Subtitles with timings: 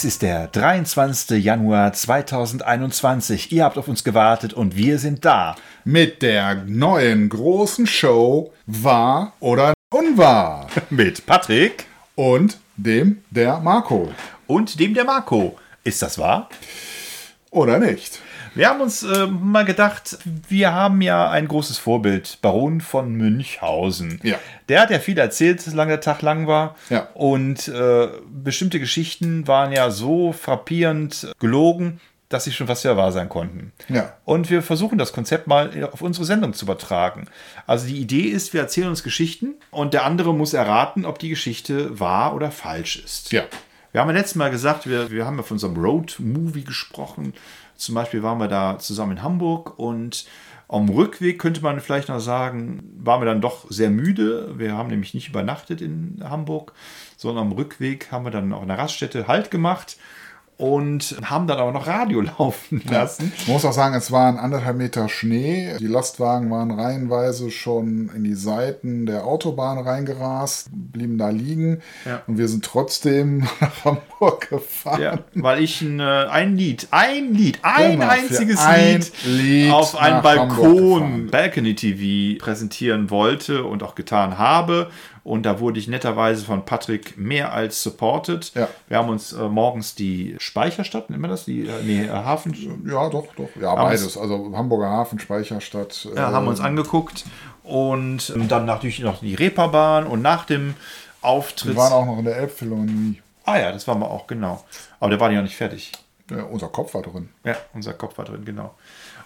[0.00, 1.44] Es ist der 23.
[1.44, 3.52] Januar 2021.
[3.52, 5.56] Ihr habt auf uns gewartet und wir sind da.
[5.84, 10.68] Mit der neuen großen Show Wahr oder Unwahr.
[10.88, 14.10] Mit Patrick Und dem der Marco.
[14.46, 15.58] und dem der Marco.
[15.84, 16.48] Ist das wahr?
[17.50, 18.20] Oder nicht?
[18.54, 20.18] Wir haben uns äh, mal gedacht,
[20.48, 24.20] wir haben ja ein großes Vorbild, Baron von Münchhausen.
[24.22, 24.36] Ja.
[24.68, 26.76] Der hat ja viel erzählt, solange der Tag lang war.
[26.88, 27.08] Ja.
[27.14, 32.00] Und äh, bestimmte Geschichten waren ja so frappierend gelogen,
[32.30, 33.72] dass sie schon fast wieder wahr sein konnten.
[33.88, 34.14] Ja.
[34.24, 37.26] Und wir versuchen das Konzept mal auf unsere Sendung zu übertragen.
[37.66, 41.28] Also die Idee ist, wir erzählen uns Geschichten und der andere muss erraten, ob die
[41.28, 43.32] Geschichte wahr oder falsch ist.
[43.32, 43.42] Ja.
[43.92, 47.34] Wir haben ja letztes Mal gesagt, wir, wir haben ja von unserem Road-Movie gesprochen.
[47.80, 50.26] Zum Beispiel waren wir da zusammen in Hamburg und
[50.68, 54.58] am Rückweg könnte man vielleicht noch sagen, waren wir dann doch sehr müde.
[54.58, 56.74] Wir haben nämlich nicht übernachtet in Hamburg,
[57.16, 59.96] sondern am Rückweg haben wir dann auf einer Raststätte Halt gemacht
[60.60, 63.32] und haben dann aber noch Radio laufen lassen.
[63.46, 65.76] Man muss auch sagen, es waren anderthalb Meter Schnee.
[65.80, 71.80] Die Lastwagen waren reihenweise schon in die Seiten der Autobahn reingerast, blieben da liegen.
[72.04, 72.22] Ja.
[72.26, 75.00] Und wir sind trotzdem nach Hamburg gefahren.
[75.00, 79.12] Ja, weil ich ein, äh, ein Lied, ein Lied, ein Genau, für einziges ein Lied,
[79.24, 81.28] Lied auf einem Balkon.
[81.30, 84.90] Balcony TV, präsentieren wollte und auch getan habe.
[85.22, 88.52] Und da wurde ich netterweise von Patrick mehr als supported.
[88.54, 88.68] Ja.
[88.88, 91.44] Wir haben uns äh, morgens die Speicherstadt, nennen wir das?
[91.44, 92.52] Die, äh, nee, äh, Hafen.
[92.84, 93.48] Ja, doch, doch.
[93.60, 94.18] Ja, Haben beides.
[94.18, 96.08] Also Hamburger Hafen, Speicherstadt.
[96.16, 97.24] Ja, haben wir uns angeguckt.
[97.62, 100.74] Und ähm, dann natürlich noch die Reeperbahn und nach dem
[101.22, 101.70] Auftritt.
[101.70, 103.22] Wir waren auch noch in der Elbphilharmonie.
[103.44, 104.64] ah ja, das waren wir auch, genau.
[104.98, 105.92] Aber der war ja nicht fertig.
[106.28, 107.28] Ja, unser Kopf war drin.
[107.44, 108.74] Ja, unser Kopf war drin, genau.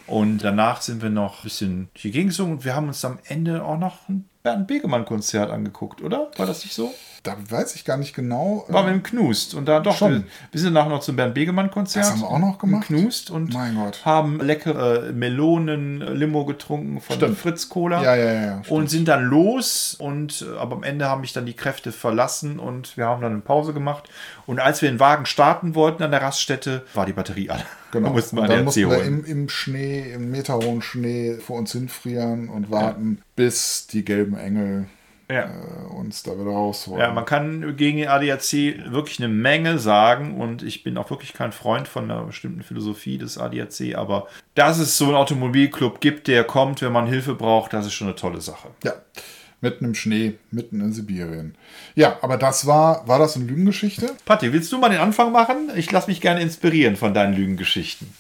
[0.07, 3.65] Und danach sind wir noch ein bisschen hier gesungen und wir haben uns am Ende
[3.65, 6.31] auch noch ein Bernd Begemann-Konzert angeguckt, oder?
[6.37, 6.93] War das nicht so?
[7.25, 8.67] Da weiß ich gar nicht genau.
[8.69, 10.27] War wir im Knust und da doch, Schon.
[10.53, 12.05] wir, sind danach noch zum Bernd Begemann-Konzert.
[12.05, 12.87] Das haben wir auch noch gemacht?
[12.87, 14.05] Knust und Mein Gott.
[14.05, 17.39] haben leckere Melonen-Limo getrunken von Stimmt.
[17.39, 18.03] Fritz Cola.
[18.03, 18.71] Ja, ja, ja, stimmt.
[18.71, 22.59] Und sind dann los und äh, aber am Ende haben mich dann die Kräfte verlassen
[22.59, 24.11] und wir haben dann eine Pause gemacht.
[24.45, 27.65] Und als wir den Wagen starten wollten an der Raststätte, war die Batterie alle.
[27.95, 28.09] Genau.
[28.09, 32.49] Da mussten wir dann mussten wir im, im Schnee, im meterhohen Schnee vor uns hinfrieren
[32.49, 34.87] und warten, bis die gelben Engel
[35.35, 35.43] Ja.
[35.45, 37.01] äh, uns da wieder rausholen.
[37.01, 38.53] Ja, man kann gegen den ADAC
[38.91, 43.19] wirklich eine Menge sagen und ich bin auch wirklich kein Freund von einer bestimmten Philosophie
[43.19, 47.73] des ADAC, aber dass es so einen Automobilclub gibt, der kommt, wenn man Hilfe braucht,
[47.73, 48.69] das ist schon eine tolle Sache.
[48.85, 48.93] ja,
[49.61, 51.57] mitten im Schnee, mitten in Sibirien.
[51.95, 54.11] Ja, aber das war, war das eine Lügengeschichte?
[54.27, 55.71] Patti, willst du mal den Anfang machen?
[55.75, 58.13] Ich lasse mich gerne inspirieren von deinen Lügengeschichten.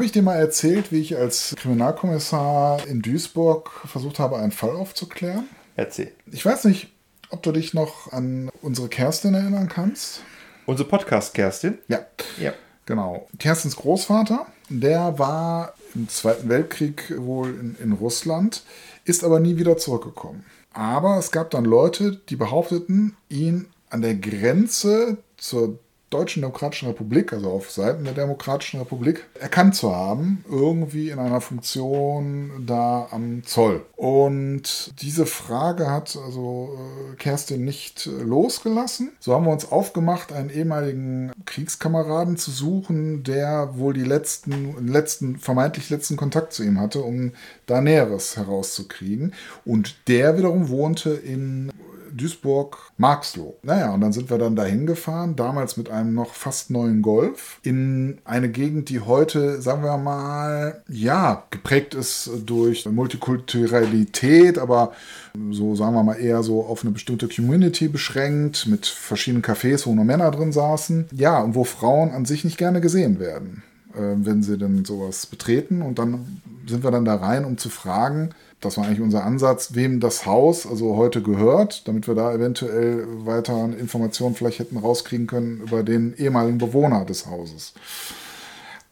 [0.00, 4.70] Habe ich dir mal erzählt, wie ich als Kriminalkommissar in Duisburg versucht habe, einen Fall
[4.70, 5.46] aufzuklären?
[5.76, 6.10] Erzähl.
[6.32, 6.88] Ich weiß nicht,
[7.28, 10.22] ob du dich noch an unsere Kerstin erinnern kannst.
[10.64, 11.76] Unser Podcast, Kerstin.
[11.88, 12.06] Ja,
[12.38, 12.54] Ja.
[12.86, 13.28] Genau.
[13.38, 18.62] Kerstins Großvater, der war im Zweiten Weltkrieg wohl in, in Russland,
[19.04, 20.46] ist aber nie wieder zurückgekommen.
[20.72, 25.78] Aber es gab dann Leute, die behaupteten, ihn an der Grenze zur
[26.10, 31.40] Deutschen Demokratischen Republik, also auf Seiten der Demokratischen Republik, erkannt zu haben, irgendwie in einer
[31.40, 33.86] Funktion da am Zoll.
[33.94, 39.12] Und diese Frage hat also äh, Kerstin nicht äh, losgelassen.
[39.20, 45.38] So haben wir uns aufgemacht, einen ehemaligen Kriegskameraden zu suchen, der wohl die letzten, letzten,
[45.38, 47.32] vermeintlich letzten Kontakt zu ihm hatte, um
[47.66, 49.32] da Näheres herauszukriegen.
[49.64, 51.70] Und der wiederum wohnte in
[52.14, 53.56] Duisburg-Marxloh.
[53.62, 57.60] Naja, und dann sind wir dann dahin gefahren, damals mit einem noch fast neuen Golf,
[57.62, 64.92] in eine Gegend, die heute, sagen wir mal, ja, geprägt ist durch Multikulturalität, aber
[65.50, 69.94] so, sagen wir mal, eher so auf eine bestimmte Community beschränkt, mit verschiedenen Cafés, wo
[69.94, 71.06] nur Männer drin saßen.
[71.12, 73.62] Ja, und wo Frauen an sich nicht gerne gesehen werden,
[73.94, 75.82] äh, wenn sie denn sowas betreten.
[75.82, 78.30] Und dann sind wir dann da rein, um zu fragen,
[78.60, 83.06] das war eigentlich unser Ansatz, wem das Haus also heute gehört, damit wir da eventuell
[83.24, 87.72] weiter Informationen vielleicht hätten rauskriegen können über den ehemaligen Bewohner des Hauses.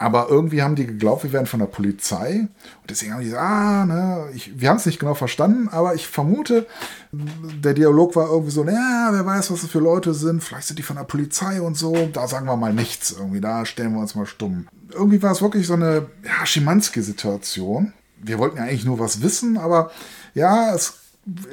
[0.01, 2.47] Aber irgendwie haben die geglaubt, wir wären von der Polizei.
[2.81, 5.97] Und deswegen haben die gesagt, ah, ne, ich, wir haben es nicht genau verstanden, aber
[5.97, 6.67] ich vermute,
[7.11, 10.45] der Dialog war irgendwie so, naja, wer weiß, was das für Leute sind.
[10.45, 12.09] Vielleicht sind die von der Polizei und so.
[12.13, 13.41] Da sagen wir mal nichts irgendwie.
[13.41, 14.69] Da stellen wir uns mal stumm.
[14.93, 17.93] Irgendwie war es wirklich so eine ja, Schimanski-Situation.
[18.21, 19.91] Wir wollten ja eigentlich nur was wissen, aber
[20.35, 20.95] ja, es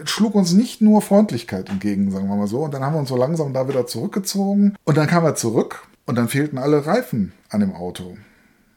[0.05, 2.59] schlug uns nicht nur Freundlichkeit entgegen, sagen wir mal so.
[2.59, 4.75] Und dann haben wir uns so langsam da wieder zurückgezogen.
[4.85, 8.17] Und dann kam er zurück und dann fehlten alle Reifen an dem Auto.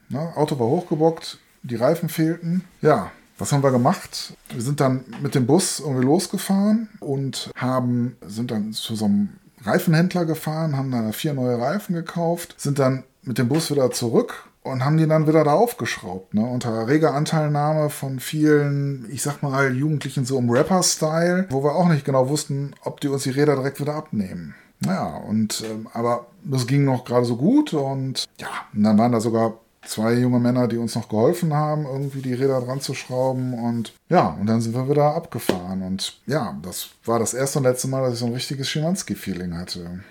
[0.09, 0.35] Ne?
[0.35, 2.63] Auto war hochgebockt, die Reifen fehlten.
[2.81, 4.33] Ja, was haben wir gemacht?
[4.49, 9.29] Wir sind dann mit dem Bus irgendwie losgefahren und haben, sind dann zu so einem
[9.63, 14.48] Reifenhändler gefahren, haben dann vier neue Reifen gekauft, sind dann mit dem Bus wieder zurück
[14.63, 16.45] und haben die dann wieder da aufgeschraubt, ne?
[16.45, 21.87] Unter reger Anteilnahme von vielen, ich sag mal, Jugendlichen so im Rapper-Style, wo wir auch
[21.87, 24.55] nicht genau wussten, ob die uns die Räder direkt wieder abnehmen.
[24.81, 29.11] Naja, und ähm, aber das ging noch gerade so gut und ja, und dann waren
[29.11, 32.93] da sogar zwei junge Männer, die uns noch geholfen haben, irgendwie die Räder dran zu
[32.93, 33.53] schrauben.
[33.53, 35.81] Und ja, und dann sind wir wieder abgefahren.
[35.81, 39.57] Und ja, das war das erste und letzte Mal, dass ich so ein richtiges Schimanski-Feeling
[39.57, 40.01] hatte.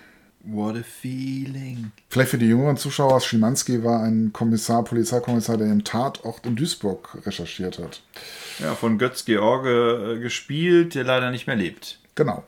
[0.51, 1.91] What a feeling.
[2.09, 7.19] Vielleicht für die jüngeren Zuschauer, Schimanski war ein Kommissar, Polizeikommissar, der im Tatort in Duisburg
[7.23, 8.01] recherchiert hat.
[8.57, 11.99] Ja, von Götz George äh, gespielt, der leider nicht mehr lebt.
[12.15, 12.43] Genau.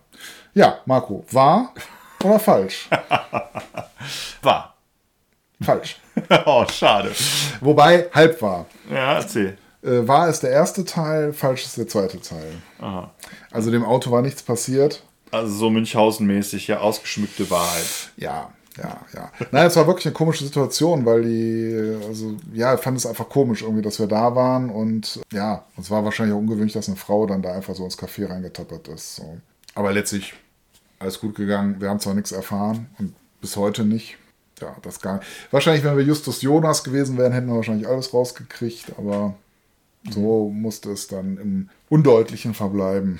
[0.55, 1.75] Ja, Marco, wahr
[2.23, 2.89] oder falsch?
[4.41, 4.75] War.
[5.61, 5.99] Falsch.
[6.45, 7.11] oh, schade.
[7.59, 8.65] Wobei, halb wahr.
[8.89, 9.57] Ja, erzähl.
[9.83, 12.53] Äh, wahr ist der erste Teil, falsch ist der zweite Teil.
[12.79, 13.11] Aha.
[13.51, 15.03] Also dem Auto war nichts passiert.
[15.31, 18.11] Also so Münchhausen-mäßig, ja, ausgeschmückte Wahrheit.
[18.17, 19.31] Ja, ja, ja.
[19.51, 23.27] Nein, es war wirklich eine komische Situation, weil die, also ja, ich fand es einfach
[23.29, 26.97] komisch irgendwie, dass wir da waren und ja, es war wahrscheinlich auch ungewöhnlich, dass eine
[26.97, 29.17] Frau dann da einfach so ins Café reingetappert ist.
[29.17, 29.37] So.
[29.75, 30.33] Aber letztlich
[30.99, 31.79] alles gut gegangen.
[31.79, 34.17] Wir haben zwar nichts erfahren und bis heute nicht.
[34.61, 35.27] Ja, das gar nicht.
[35.49, 39.33] Wahrscheinlich, wenn wir Justus Jonas gewesen wären, hätten wir wahrscheinlich alles rausgekriegt, aber
[40.09, 43.19] so musste es dann im Undeutlichen verbleiben.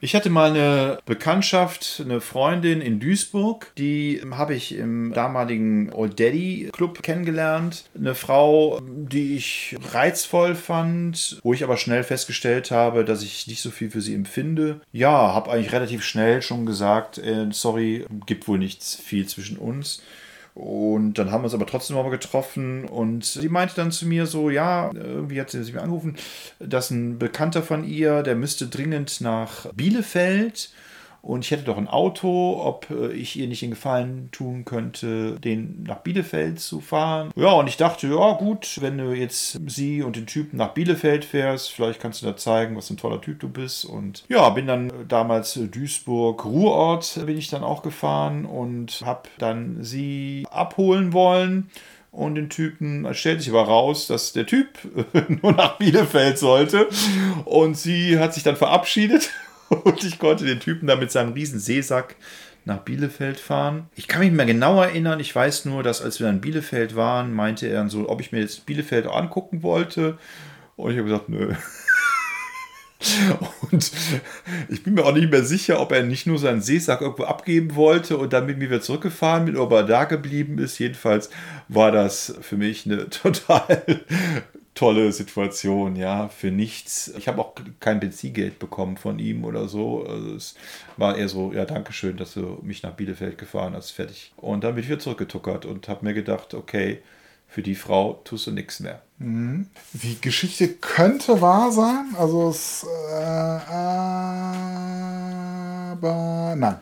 [0.00, 6.20] Ich hatte mal eine Bekanntschaft, eine Freundin in Duisburg, die habe ich im damaligen Old
[6.20, 7.84] Daddy Club kennengelernt.
[7.96, 13.60] Eine Frau, die ich reizvoll fand, wo ich aber schnell festgestellt habe, dass ich nicht
[13.60, 14.80] so viel für sie empfinde.
[14.92, 20.00] Ja, habe eigentlich relativ schnell schon gesagt, äh, sorry, gibt wohl nichts viel zwischen uns.
[20.58, 24.26] Und dann haben wir uns aber trotzdem nochmal getroffen und sie meinte dann zu mir
[24.26, 26.16] so, ja, irgendwie hat sie sich mir angerufen,
[26.58, 30.70] dass ein Bekannter von ihr, der müsste dringend nach Bielefeld
[31.20, 35.38] und ich hätte doch ein Auto, ob äh, ich ihr nicht den Gefallen tun könnte,
[35.40, 37.30] den nach Bielefeld zu fahren.
[37.34, 41.24] Ja, und ich dachte, ja gut, wenn du jetzt sie und den Typen nach Bielefeld
[41.24, 43.84] fährst, vielleicht kannst du da zeigen, was ein toller Typ du bist.
[43.84, 49.82] Und ja, bin dann damals Duisburg Ruhrort bin ich dann auch gefahren und habe dann
[49.82, 51.70] sie abholen wollen
[52.10, 54.78] und den Typen, es stellt sich aber raus, dass der Typ
[55.42, 56.88] nur nach Bielefeld sollte
[57.44, 59.30] und sie hat sich dann verabschiedet
[59.84, 62.16] und ich konnte den Typen da mit seinem riesen Seesack
[62.64, 63.88] nach Bielefeld fahren.
[63.96, 65.20] Ich kann mich nicht mehr genau erinnern.
[65.20, 68.30] Ich weiß nur, dass als wir in Bielefeld waren, meinte er dann so, ob ich
[68.30, 70.18] mir jetzt Bielefeld angucken wollte.
[70.76, 71.54] Und ich habe gesagt, nö.
[73.70, 73.92] Und
[74.68, 77.76] ich bin mir auch nicht mehr sicher, ob er nicht nur seinen Seesack irgendwo abgeben
[77.76, 80.78] wollte und dann mit mir wieder zurückgefahren bin, ob er da geblieben ist.
[80.78, 81.30] Jedenfalls
[81.68, 83.82] war das für mich eine total
[84.78, 87.12] tolle Situation, ja, für nichts.
[87.18, 90.06] Ich habe auch kein Benzingeld bekommen von ihm oder so.
[90.06, 90.54] Also es
[90.96, 94.32] war eher so, ja, Dankeschön, dass du mich nach Bielefeld gefahren hast, fertig.
[94.36, 97.02] Und dann bin ich wieder zurückgetuckert und habe mir gedacht, okay,
[97.48, 99.02] für die Frau tust du nichts mehr.
[99.18, 99.66] Mhm.
[99.94, 103.14] Die Geschichte könnte wahr sein, also es, äh,
[105.90, 106.76] aber nein.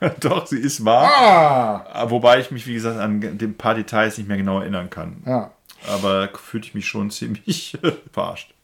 [0.20, 1.86] Doch, sie ist wahr.
[1.94, 2.10] Ah!
[2.10, 5.22] Wobei ich mich, wie gesagt, an ein paar Details nicht mehr genau erinnern kann.
[5.24, 5.52] Ja
[5.86, 7.78] aber fühlte ich mich schon ziemlich
[8.12, 8.54] verarscht.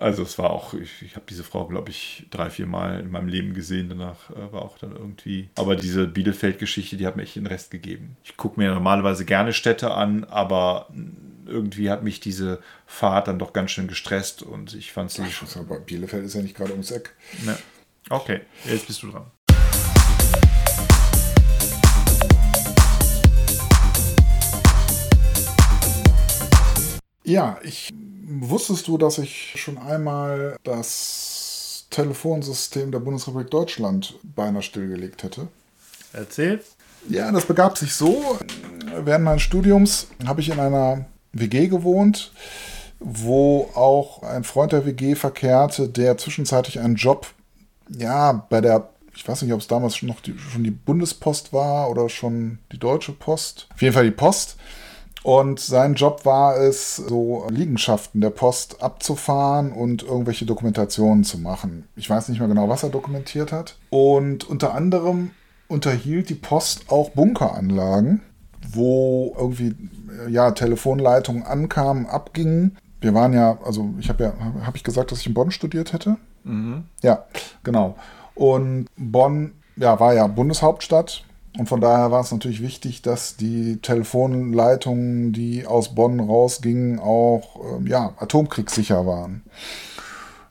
[0.00, 3.10] Also es war auch, ich, ich habe diese Frau, glaube ich, drei, vier Mal in
[3.10, 3.90] meinem Leben gesehen.
[3.90, 5.50] Danach äh, war auch dann irgendwie.
[5.56, 8.16] Aber diese Bielefeld-Geschichte, die hat mir echt den Rest gegeben.
[8.24, 10.88] Ich gucke mir normalerweise gerne Städte an, aber
[11.44, 15.22] irgendwie hat mich diese Fahrt dann doch ganz schön gestresst und ich fand sie.
[15.56, 17.14] Aber Bielefeld ist ja nicht gerade ums Eck.
[17.44, 17.58] Ne.
[18.08, 19.26] Okay, jetzt bist du dran.
[27.30, 27.92] Ja, ich
[28.26, 35.46] wusstest du, dass ich schon einmal das Telefonsystem der Bundesrepublik Deutschland beinahe stillgelegt hätte?
[36.12, 36.60] Erzähl.
[37.08, 38.36] Ja, das begab sich so.
[39.04, 42.32] Während meines Studiums habe ich in einer WG gewohnt,
[42.98, 47.28] wo auch ein Freund der WG verkehrte, der zwischenzeitlich einen Job,
[47.96, 51.52] ja, bei der, ich weiß nicht, ob es damals schon noch die, schon die Bundespost
[51.52, 53.68] war oder schon die Deutsche Post.
[53.72, 54.56] Auf jeden Fall die Post
[55.22, 61.84] und sein Job war es, so Liegenschaften der Post abzufahren und irgendwelche Dokumentationen zu machen.
[61.96, 63.76] Ich weiß nicht mehr genau, was er dokumentiert hat.
[63.90, 65.32] Und unter anderem
[65.68, 68.22] unterhielt die Post auch Bunkeranlagen,
[68.72, 69.76] wo irgendwie
[70.28, 72.76] ja, Telefonleitungen ankamen, abgingen.
[73.00, 74.32] Wir waren ja, also ich habe ja,
[74.64, 76.16] habe ich gesagt, dass ich in Bonn studiert hätte?
[76.44, 76.84] Mhm.
[77.02, 77.24] Ja,
[77.62, 77.96] genau.
[78.34, 81.24] Und Bonn ja, war ja Bundeshauptstadt.
[81.58, 87.56] Und von daher war es natürlich wichtig, dass die Telefonleitungen, die aus Bonn rausgingen, auch
[87.76, 89.42] ähm, ja, atomkriegssicher waren.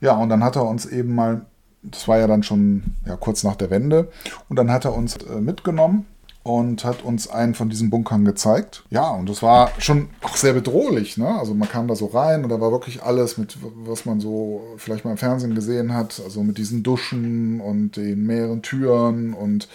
[0.01, 1.45] Ja, und dann hat er uns eben mal,
[1.83, 4.09] das war ja dann schon ja, kurz nach der Wende,
[4.49, 6.05] und dann hat er uns äh, mitgenommen
[6.43, 8.83] und hat uns einen von diesen Bunkern gezeigt.
[8.89, 11.17] Ja, und das war schon auch sehr bedrohlich.
[11.17, 11.27] Ne?
[11.27, 14.61] Also man kam da so rein und da war wirklich alles mit, was man so
[14.77, 16.21] vielleicht mal im Fernsehen gesehen hat.
[16.23, 19.67] Also mit diesen Duschen und den mehreren Türen und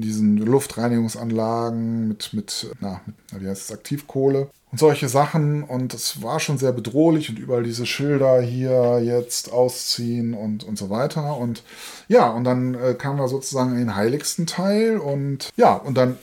[0.00, 5.62] diesen Luftreinigungsanlagen mit, mit, na, mit wie heißt es, Aktivkohle und solche Sachen.
[5.62, 10.76] Und es war schon sehr bedrohlich und überall diese Schilder hier jetzt ausziehen und, und
[10.76, 11.36] so weiter.
[11.36, 11.62] Und
[12.08, 16.16] ja, und dann äh, kamen wir sozusagen in den heiligsten Teil und ja, und dann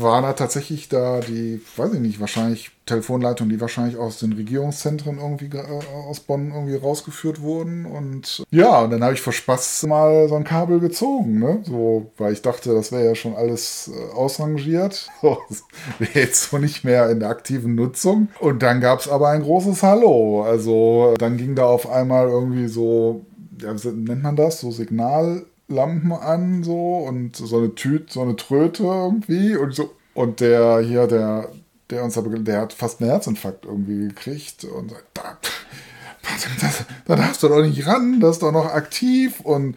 [0.00, 5.18] waren da tatsächlich da die, weiß ich nicht, wahrscheinlich Telefonleitungen, die wahrscheinlich aus den Regierungszentren
[5.18, 5.62] irgendwie äh,
[6.08, 7.86] aus Bonn irgendwie rausgeführt wurden.
[7.86, 11.60] Und ja, und dann habe ich vor Spaß mal so ein Kabel gezogen, ne?
[11.64, 15.10] So, weil ich dachte, das wäre ja schon alles äh, ausrangiert.
[15.98, 18.28] Wäre jetzt so nicht mehr in der aktiven Nutzung.
[18.40, 20.42] Und dann gab es aber ein großes Hallo.
[20.42, 23.24] Also dann ging da auf einmal irgendwie so,
[23.60, 24.60] ja, nennt man das?
[24.60, 25.44] So Signal.
[25.68, 29.94] Lampen an, so und so eine Tüte, so eine Tröte irgendwie und so.
[30.14, 31.50] Und der hier, der,
[31.90, 35.38] der uns aber, der hat fast einen Herzinfarkt irgendwie gekriegt und da,
[36.60, 39.76] das, da darfst du doch nicht ran, das ist doch noch aktiv und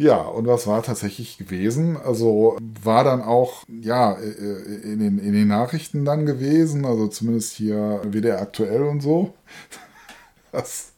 [0.00, 1.96] ja, und was war tatsächlich gewesen?
[1.96, 8.00] Also war dann auch, ja, in den, in den Nachrichten dann gewesen, also zumindest hier
[8.04, 9.34] WDR aktuell und so,
[10.52, 10.92] dass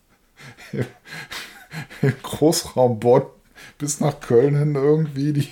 [2.03, 3.23] im Großraum Bonn
[3.81, 5.49] bis nach Köln hin irgendwie die,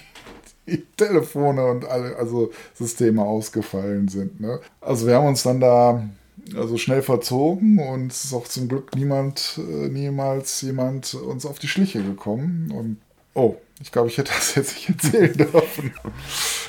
[0.67, 4.41] die Telefone und alle also Systeme ausgefallen sind.
[4.41, 4.61] Ne?
[4.81, 6.09] Also wir haben uns dann da
[6.57, 11.59] also schnell verzogen und es ist auch zum Glück niemand, äh, niemals jemand uns auf
[11.59, 12.71] die Schliche gekommen.
[12.71, 12.99] Und
[13.35, 15.95] oh, ich glaube, ich hätte das jetzt nicht erzählen dürfen.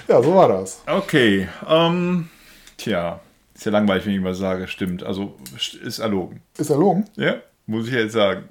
[0.08, 0.82] ja, so war das.
[0.88, 2.30] Okay, ähm,
[2.78, 3.20] tja,
[3.56, 5.04] ist ja langweilig, wenn ich mal sage, stimmt.
[5.04, 5.36] Also
[5.84, 6.42] ist erlogen.
[6.58, 7.06] Ist erlogen?
[7.16, 7.36] Ja,
[7.66, 8.46] muss ich jetzt sagen.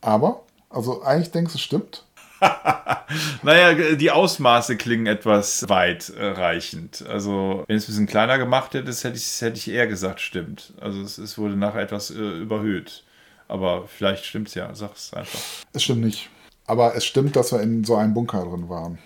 [0.00, 2.04] Aber, also eigentlich denkst du, es stimmt?
[3.42, 7.04] naja, die Ausmaße klingen etwas weitreichend.
[7.08, 10.72] Also, wenn es ein bisschen kleiner gemacht hätte, hätte ich, hätte ich eher gesagt, stimmt.
[10.80, 13.04] Also, es, es wurde nachher etwas äh, überhöht.
[13.48, 15.40] Aber vielleicht stimmt es ja, sag es einfach.
[15.72, 16.30] Es stimmt nicht.
[16.66, 18.98] Aber es stimmt, dass wir in so einem Bunker drin waren.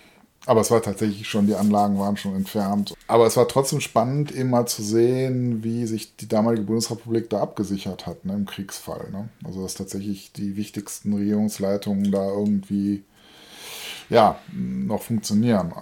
[0.45, 2.93] Aber es war tatsächlich schon, die Anlagen waren schon entfernt.
[3.07, 7.41] Aber es war trotzdem spannend, eben mal zu sehen, wie sich die damalige Bundesrepublik da
[7.41, 9.09] abgesichert hat ne, im Kriegsfall.
[9.11, 9.27] Ne?
[9.43, 13.03] Also dass tatsächlich die wichtigsten Regierungsleitungen da irgendwie
[14.09, 15.73] ja, noch funktionieren.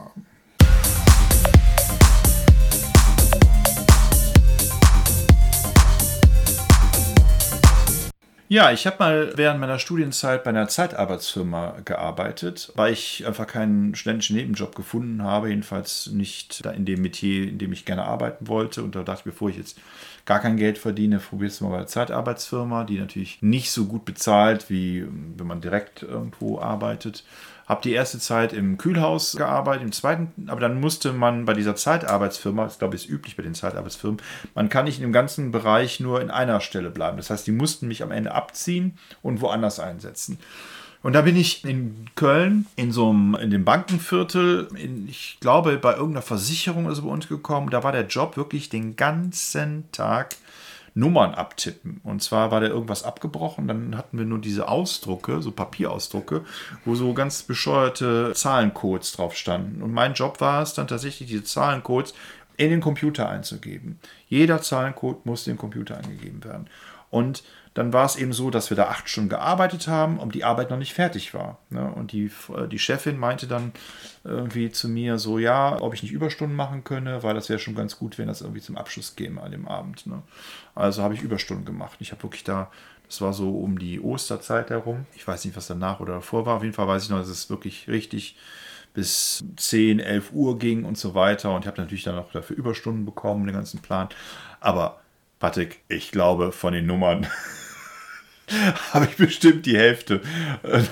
[8.47, 13.95] Ja, ich habe mal während meiner Studienzeit bei einer Zeitarbeitsfirma gearbeitet, weil ich einfach keinen
[13.95, 18.83] studentischen Nebenjob gefunden habe, jedenfalls nicht in dem Metier, in dem ich gerne arbeiten wollte.
[18.83, 19.79] Und da dachte ich, bevor ich jetzt
[20.25, 24.05] gar kein Geld verdiene, probiere es mal bei einer Zeitarbeitsfirma, die natürlich nicht so gut
[24.05, 27.23] bezahlt, wie wenn man direkt irgendwo arbeitet.
[27.67, 31.75] Habe die erste Zeit im Kühlhaus gearbeitet, im zweiten, aber dann musste man bei dieser
[31.75, 34.21] Zeitarbeitsfirma, das glaube ich ist üblich bei den Zeitarbeitsfirmen,
[34.53, 37.17] man kann nicht in dem ganzen Bereich nur in einer Stelle bleiben.
[37.17, 40.37] Das heißt, die mussten mich am Ende abziehen und woanders einsetzen.
[41.05, 45.77] Und da bin ich in Köln in so einem, in dem Bankenviertel, in, ich glaube,
[45.77, 47.69] bei irgendeiner Versicherung ist bei uns gekommen.
[47.69, 50.35] Da war der Job wirklich den ganzen Tag
[50.95, 51.99] Nummern abtippen.
[52.03, 56.45] Und zwar war da irgendwas abgebrochen, dann hatten wir nur diese Ausdrucke, so Papierausdrucke,
[56.85, 59.83] wo so ganz bescheuerte Zahlencodes drauf standen.
[59.83, 62.13] Und mein Job war es dann tatsächlich, diese Zahlencodes
[62.57, 63.99] in den Computer einzugeben.
[64.29, 66.69] Jeder Zahlencode muss den Computer eingegeben werden.
[67.11, 67.43] Und
[67.75, 70.69] dann war es eben so, dass wir da acht Stunden gearbeitet haben und die Arbeit
[70.69, 71.59] noch nicht fertig war.
[71.69, 71.91] Ne?
[71.93, 72.31] Und die,
[72.71, 73.73] die Chefin meinte dann
[74.23, 77.75] irgendwie zu mir so, ja, ob ich nicht Überstunden machen könne, weil das wäre schon
[77.75, 80.07] ganz gut, wenn das irgendwie zum Abschluss käme an dem Abend.
[80.75, 81.97] Also habe ich Überstunden gemacht.
[82.01, 82.69] Ich habe wirklich da,
[83.07, 85.05] das war so um die Osterzeit herum.
[85.15, 86.57] Ich weiß nicht, was danach oder davor war.
[86.57, 88.35] Auf jeden Fall weiß ich noch, dass es wirklich richtig
[88.93, 91.53] bis 10, 11 Uhr ging und so weiter.
[91.53, 94.09] Und ich habe natürlich dann auch dafür Überstunden bekommen, den ganzen Plan.
[94.59, 94.99] Aber
[95.39, 97.27] Patrick, ich glaube, von den Nummern
[98.93, 100.21] habe ich bestimmt die Hälfte
[100.63, 100.83] äh,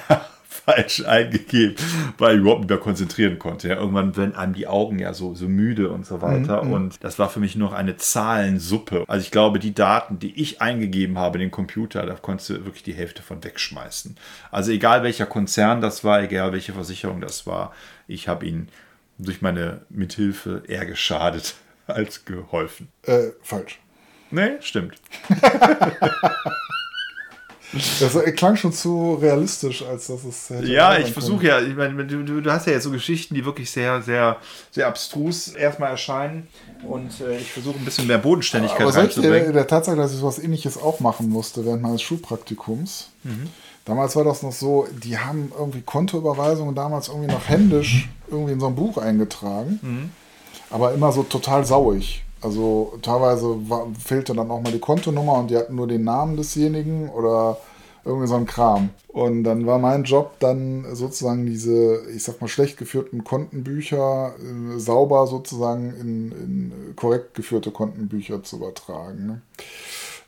[0.65, 1.75] falsch eingegeben,
[2.17, 3.67] weil ich überhaupt nicht mehr konzentrieren konnte.
[3.70, 6.63] Ja, irgendwann werden einem die Augen ja so, so müde und so weiter.
[6.63, 6.74] Mhm.
[6.74, 9.03] Und das war für mich noch eine Zahlensuppe.
[9.08, 12.65] Also ich glaube, die Daten, die ich eingegeben habe in den Computer, da konntest du
[12.65, 14.15] wirklich die Hälfte von wegschmeißen.
[14.51, 17.74] Also egal welcher Konzern das war, egal welche Versicherung das war,
[18.08, 18.70] ich habe ihn
[19.17, 21.55] durch meine Mithilfe eher geschadet
[21.88, 22.89] als geholfen.
[23.03, 23.79] Äh, falsch.
[24.32, 24.96] Nee, stimmt.
[28.00, 32.06] Das klang schon zu realistisch, als dass es hätte Ja, ich versuche ja, ich meine,
[32.06, 34.38] du, du, hast ja jetzt so Geschichten, die wirklich sehr, sehr,
[34.72, 36.48] sehr abstrus erstmal erscheinen.
[36.88, 39.53] Und äh, ich versuche ein bisschen mehr Bodenständigkeit Aber reinzubringen.
[39.53, 43.10] der Tatsache, dass ich sowas ähnliches auch machen musste während meines Schulpraktikums.
[43.24, 43.50] Mhm.
[43.86, 48.60] Damals war das noch so, die haben irgendwie Kontoüberweisungen damals irgendwie noch händisch irgendwie in
[48.60, 49.80] so ein Buch eingetragen.
[49.82, 50.10] Mhm.
[50.70, 52.23] Aber immer so total sauig.
[52.44, 56.36] Also teilweise war, fehlte dann auch mal die Kontonummer und die hatten nur den Namen
[56.36, 57.58] desjenigen oder
[58.06, 58.90] irgendwie so ein Kram.
[59.08, 64.80] Und dann war mein Job dann sozusagen diese, ich sag mal, schlecht geführten Kontenbücher äh,
[64.80, 69.28] sauber sozusagen in, in korrekt geführte Kontenbücher zu übertragen.
[69.28, 69.42] Ne?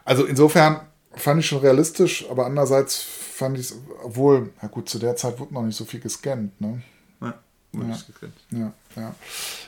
[0.06, 0.82] Also insofern
[1.16, 5.40] fand ich schon realistisch, aber andererseits fand ich es, obwohl, na gut, zu der Zeit
[5.40, 6.82] wurde noch nicht so viel gescannt, ne?
[7.22, 7.34] Ja,
[7.74, 8.38] wurde ich gekriegt.
[8.52, 9.16] Ja, ja.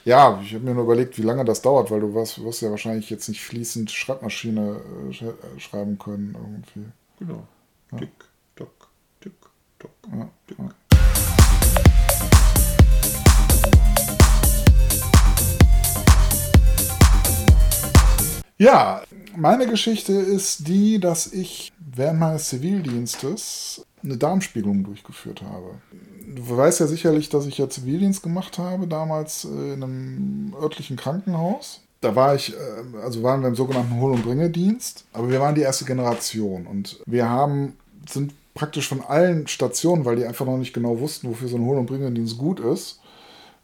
[0.05, 2.69] Ja, ich habe mir nur überlegt, wie lange das dauert, weil du wirst, wirst ja
[2.69, 4.79] wahrscheinlich jetzt nicht fließend Schreibmaschine
[5.11, 6.89] äh, äh, schreiben können irgendwie.
[7.19, 7.47] Genau.
[7.97, 8.11] Tick,
[8.55, 8.87] tock,
[9.19, 9.33] tick,
[9.79, 10.57] tock, Ja, tick.
[10.59, 10.69] ja.
[18.59, 19.03] Ja,
[19.35, 25.75] meine Geschichte ist die, dass ich während meines Zivildienstes eine Darmspiegelung durchgeführt habe.
[26.37, 30.95] Du weißt ja sicherlich, dass ich ja Zivildienst gemacht habe, damals äh, in einem örtlichen
[30.95, 31.81] Krankenhaus.
[32.01, 35.55] Da war ich, äh, also waren wir im sogenannten Hol- und Bringedienst, aber wir waren
[35.55, 37.73] die erste Generation und wir haben,
[38.07, 41.65] sind praktisch von allen Stationen, weil die einfach noch nicht genau wussten, wofür so ein
[41.65, 42.99] Hol- und Bringedienst gut ist,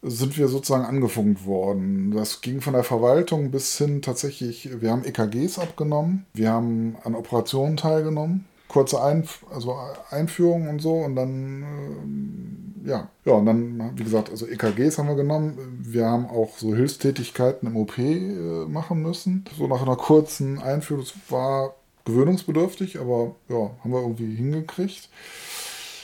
[0.02, 2.12] sind wir sozusagen angefunkt worden.
[2.12, 7.14] Das ging von der Verwaltung bis hin tatsächlich, wir haben EKGs abgenommen, wir haben an
[7.14, 9.78] Operationen teilgenommen, kurze Einf also
[10.10, 15.08] Einführung und so und dann, ähm, ja, ja, und dann, wie gesagt, also EKGs haben
[15.08, 15.80] wir genommen.
[15.84, 19.46] Wir haben auch so Hilfstätigkeiten im OP äh, machen müssen.
[19.58, 25.08] So nach einer kurzen Einführung, das war gewöhnungsbedürftig, aber ja, haben wir irgendwie hingekriegt.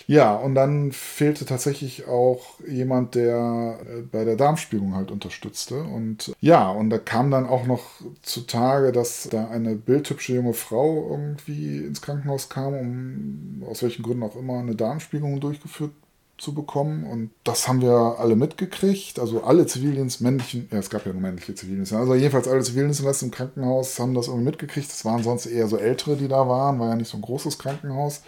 [0.09, 5.83] Ja, und dann fehlte tatsächlich auch jemand, der äh, bei der Darmspiegelung halt unterstützte.
[5.83, 7.83] Und ja, und da kam dann auch noch
[8.23, 14.23] zutage, dass da eine bildhübsche junge Frau irgendwie ins Krankenhaus kam, um aus welchen Gründen
[14.23, 15.91] auch immer eine Darmspiegelung durchgeführt
[16.39, 17.03] zu bekommen.
[17.03, 19.19] Und das haben wir alle mitgekriegt.
[19.19, 21.99] Also alle Zivildienst, männlichen, ja, es gab ja nur männliche Zivildienste.
[21.99, 24.89] Also jedenfalls alle Zivildienstleister im Krankenhaus haben das irgendwie mitgekriegt.
[24.89, 27.59] Das waren sonst eher so Ältere, die da waren, war ja nicht so ein großes
[27.59, 28.23] Krankenhaus.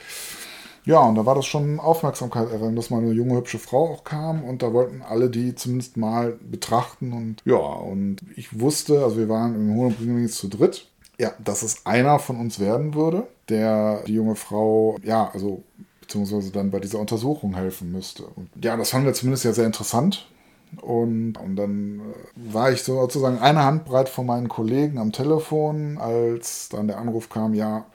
[0.85, 4.03] Ja, und da war das schon Aufmerksamkeit erregen, dass mal eine junge, hübsche Frau auch
[4.03, 9.17] kam und da wollten alle die zumindest mal betrachten und ja, und ich wusste, also
[9.17, 10.87] wir waren im Hohen Bringdienst zu dritt,
[11.19, 15.63] ja, dass es einer von uns werden würde, der die junge Frau, ja, also
[16.01, 18.23] beziehungsweise dann bei dieser Untersuchung helfen müsste.
[18.23, 20.27] Und ja, das fanden wir zumindest ja sehr interessant.
[20.81, 26.69] Und, und dann äh, war ich sozusagen eine Handbreit von meinen Kollegen am Telefon, als
[26.69, 27.85] dann der Anruf kam, ja,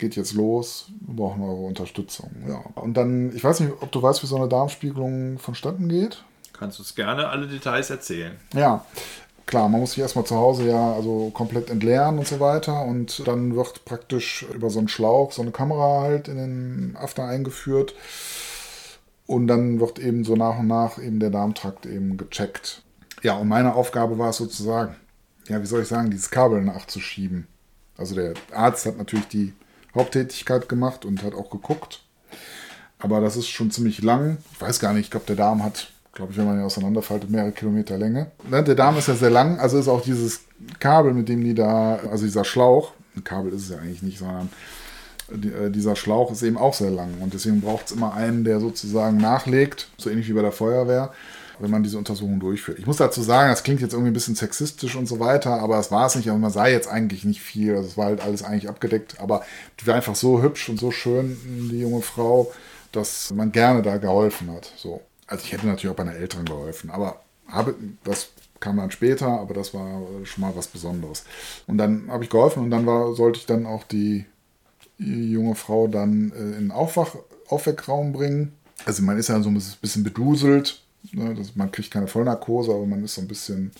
[0.00, 2.30] geht jetzt los, wir brauchen eure Unterstützung.
[2.48, 2.64] Ja.
[2.74, 6.24] Und dann, ich weiß nicht, ob du weißt, wie so eine Darmspiegelung vonstatten geht.
[6.52, 8.32] Kannst du uns gerne alle Details erzählen.
[8.54, 8.84] Ja,
[9.46, 12.82] klar, man muss sich erstmal zu Hause ja also komplett entleeren und so weiter.
[12.82, 17.24] Und dann wird praktisch über so einen Schlauch so eine Kamera halt in den After
[17.24, 17.94] eingeführt.
[19.26, 22.82] Und dann wird eben so nach und nach eben der Darmtrakt eben gecheckt.
[23.22, 24.96] Ja, und meine Aufgabe war es sozusagen,
[25.46, 27.46] ja, wie soll ich sagen, dieses Kabel nachzuschieben.
[27.96, 29.52] Also der Arzt hat natürlich die
[29.94, 32.02] Haupttätigkeit gemacht und hat auch geguckt.
[32.98, 34.38] Aber das ist schon ziemlich lang.
[34.52, 37.30] Ich weiß gar nicht, ich glaube, der Darm hat, glaube ich, wenn man ihn auseinanderfaltet,
[37.30, 38.30] mehrere Kilometer Länge.
[38.48, 40.42] Ne, Der Darm ist ja sehr lang, also ist auch dieses
[40.78, 44.18] Kabel, mit dem die da, also dieser Schlauch, ein Kabel ist es ja eigentlich nicht,
[44.18, 44.50] sondern
[45.30, 47.14] äh, dieser Schlauch ist eben auch sehr lang.
[47.20, 51.12] Und deswegen braucht es immer einen, der sozusagen nachlegt, so ähnlich wie bei der Feuerwehr,
[51.60, 52.78] wenn man diese Untersuchung durchführt.
[52.78, 55.78] Ich muss dazu sagen, das klingt jetzt irgendwie ein bisschen sexistisch und so weiter, aber
[55.78, 56.28] es war es nicht.
[56.28, 57.76] Also man sah jetzt eigentlich nicht viel.
[57.76, 59.20] Also es war halt alles eigentlich abgedeckt.
[59.20, 59.44] Aber
[59.80, 61.36] die war einfach so hübsch und so schön,
[61.70, 62.52] die junge Frau,
[62.92, 64.72] dass man gerne da geholfen hat.
[64.76, 65.00] So.
[65.26, 69.26] Also ich hätte natürlich auch bei einer Älteren geholfen, aber habe, das kam dann später,
[69.26, 71.24] aber das war schon mal was Besonderes.
[71.66, 74.26] Und dann habe ich geholfen und dann war, sollte ich dann auch die,
[74.98, 77.16] die junge Frau dann äh, in den Aufwach,
[77.48, 78.52] Aufweckraum bringen.
[78.84, 81.34] Also man ist ja so ein bisschen beduselt, ne?
[81.34, 83.72] das, man kriegt keine Vollnarkose, aber man ist so ein bisschen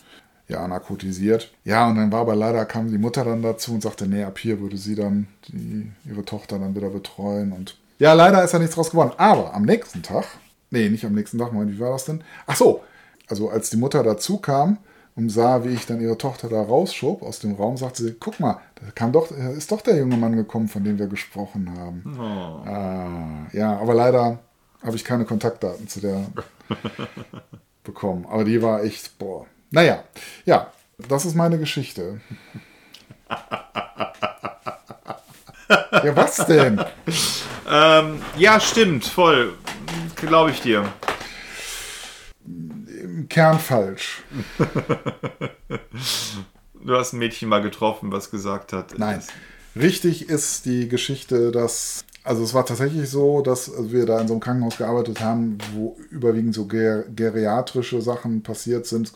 [0.50, 1.52] ja, narkotisiert.
[1.64, 4.38] Ja, und dann war aber leider, kam die Mutter dann dazu und sagte, nee, ab
[4.38, 7.52] hier würde sie dann die, ihre Tochter dann wieder betreuen.
[7.52, 9.12] Und ja, leider ist da nichts draus geworden.
[9.16, 10.24] Aber am nächsten Tag,
[10.70, 12.22] nee, nicht am nächsten Tag, Moment, wie war das denn?
[12.46, 12.82] Ach so,
[13.28, 14.78] also als die Mutter dazu kam
[15.14, 18.40] und sah, wie ich dann ihre Tochter da rausschob aus dem Raum, sagte sie, guck
[18.40, 21.72] mal, da kam doch, da ist doch der junge Mann gekommen, von dem wir gesprochen
[21.78, 22.02] haben.
[22.66, 24.40] Ah, ja, aber leider
[24.82, 26.26] habe ich keine Kontaktdaten zu der
[27.84, 28.26] bekommen.
[28.26, 29.46] Aber die war echt, boah.
[29.70, 30.04] Naja,
[30.44, 32.20] ja, das ist meine Geschichte.
[35.68, 36.84] ja, was denn?
[37.68, 39.56] Ähm, ja, stimmt, voll.
[40.16, 40.92] Glaube ich dir.
[42.44, 44.22] Im Kern falsch.
[46.74, 48.98] du hast ein Mädchen mal getroffen, was gesagt hat.
[48.98, 49.22] Nein.
[49.76, 54.34] Richtig ist die Geschichte, dass also es war tatsächlich so, dass wir da in so
[54.34, 59.12] einem Krankenhaus gearbeitet haben, wo überwiegend so ger geriatrische Sachen passiert sind.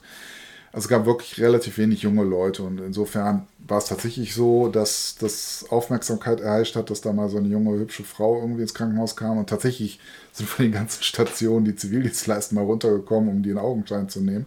[0.72, 5.16] Also es gab wirklich relativ wenig junge Leute und insofern war es tatsächlich so, dass
[5.18, 9.14] das Aufmerksamkeit erheischt hat, dass da mal so eine junge, hübsche Frau irgendwie ins Krankenhaus
[9.14, 10.00] kam und tatsächlich
[10.32, 14.46] sind von den ganzen Stationen die Zivildienstleister mal runtergekommen, um die in Augenschein zu nehmen.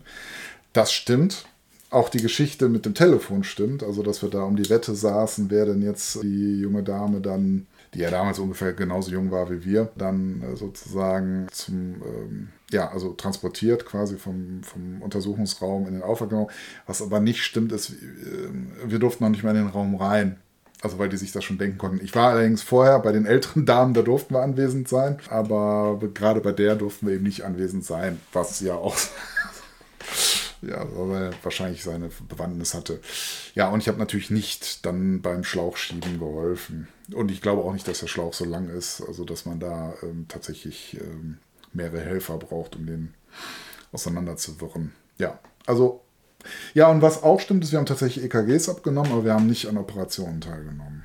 [0.74, 1.46] Das stimmt.
[1.90, 5.50] Auch die Geschichte mit dem Telefon stimmt, also dass wir da um die Wette saßen,
[5.50, 9.64] wer denn jetzt die junge Dame dann die ja damals ungefähr genauso jung war wie
[9.64, 16.04] wir, dann äh, sozusagen zum, ähm, ja, also transportiert quasi vom, vom Untersuchungsraum in den
[16.04, 16.50] Aufwachraum.
[16.86, 18.50] Was aber nicht stimmt, ist, äh,
[18.86, 20.38] wir durften noch nicht mal in den Raum rein.
[20.82, 22.06] Also weil die sich das schon denken konnten.
[22.06, 26.40] Ich war allerdings vorher bei den älteren Damen, da durften wir anwesend sein, aber gerade
[26.42, 28.96] bei der durften wir eben nicht anwesend sein, was ja auch
[30.68, 33.00] ja, weil er wahrscheinlich seine Bewandtnis hatte.
[33.56, 36.88] Ja, und ich habe natürlich nicht dann beim Schlauchschieben geholfen.
[37.14, 39.94] Und ich glaube auch nicht, dass der Schlauch so lang ist, also dass man da
[40.04, 41.38] ähm, tatsächlich ähm,
[41.74, 43.14] mehrere Helfer braucht, um den
[43.92, 44.94] auseinanderzuwirren.
[45.18, 46.02] Ja, also,
[46.74, 49.68] ja, und was auch stimmt, ist, wir haben tatsächlich EKGs abgenommen, aber wir haben nicht
[49.68, 51.04] an Operationen teilgenommen.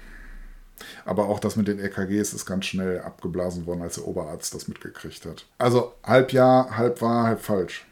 [1.05, 4.69] Aber auch das mit den EKGs ist ganz schnell abgeblasen worden, als der Oberarzt das
[4.69, 5.47] mitgekriegt hat.
[5.59, 7.87] Also halb ja, halb wahr, halb falsch.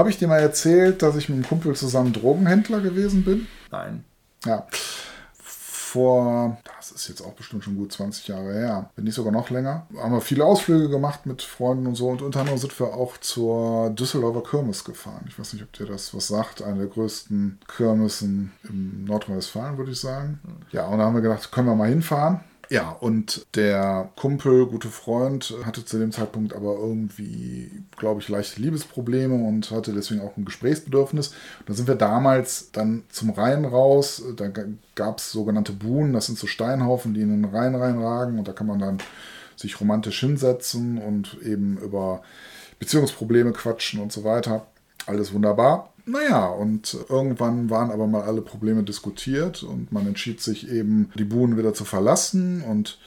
[0.00, 3.46] Habe ich dir mal erzählt, dass ich mit einem Kumpel zusammen Drogenhändler gewesen bin?
[3.70, 4.02] Nein.
[4.46, 4.66] Ja.
[5.34, 9.50] Vor, das ist jetzt auch bestimmt schon gut 20 Jahre her, wenn nicht sogar noch
[9.50, 12.08] länger, haben wir viele Ausflüge gemacht mit Freunden und so.
[12.08, 15.26] Und unter anderem sind wir auch zur Düsseldorfer Kirmes gefahren.
[15.28, 16.62] Ich weiß nicht, ob dir das was sagt.
[16.62, 20.40] Eine der größten Kirmessen im Nordrhein-Westfalen, würde ich sagen.
[20.72, 22.40] Ja, und da haben wir gedacht, können wir mal hinfahren.
[22.72, 28.62] Ja, und der Kumpel, gute Freund, hatte zu dem Zeitpunkt aber irgendwie, glaube ich, leichte
[28.62, 31.34] Liebesprobleme und hatte deswegen auch ein Gesprächsbedürfnis.
[31.66, 34.22] Da sind wir damals dann zum Rhein raus.
[34.36, 34.52] Da
[34.94, 38.52] gab es sogenannte Buhnen, das sind so Steinhaufen, die in den Rhein reinragen und da
[38.52, 38.98] kann man dann
[39.56, 42.22] sich romantisch hinsetzen und eben über
[42.78, 44.64] Beziehungsprobleme quatschen und so weiter.
[45.06, 45.92] Alles wunderbar.
[46.10, 51.24] Naja, und irgendwann waren aber mal alle Probleme diskutiert und man entschied sich eben, die
[51.24, 52.62] Buhnen wieder zu verlassen.
[52.62, 52.98] Und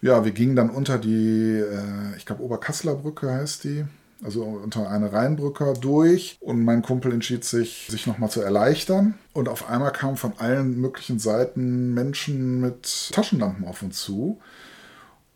[0.00, 3.84] ja, wir gingen dann unter die, äh, ich glaube, Oberkasseler Brücke heißt die,
[4.24, 9.14] also unter eine Rheinbrücke durch und mein Kumpel entschied sich, sich nochmal zu erleichtern.
[9.34, 14.40] Und auf einmal kamen von allen möglichen Seiten Menschen mit Taschenlampen auf uns zu.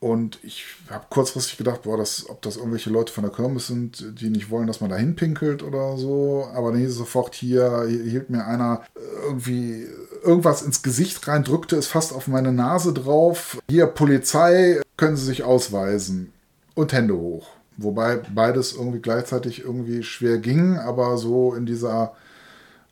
[0.00, 4.18] Und ich habe kurzfristig gedacht, boah, das, ob das irgendwelche Leute von der Kirmes sind,
[4.18, 6.48] die nicht wollen, dass man da hinpinkelt oder so.
[6.54, 8.82] Aber dann hieß es sofort hier, hielt mir einer
[9.24, 9.86] irgendwie
[10.24, 13.58] irgendwas ins Gesicht rein, drückte es fast auf meine Nase drauf.
[13.68, 16.32] Hier, Polizei, können Sie sich ausweisen.
[16.74, 17.50] Und Hände hoch.
[17.76, 22.14] Wobei beides irgendwie gleichzeitig irgendwie schwer ging, aber so in dieser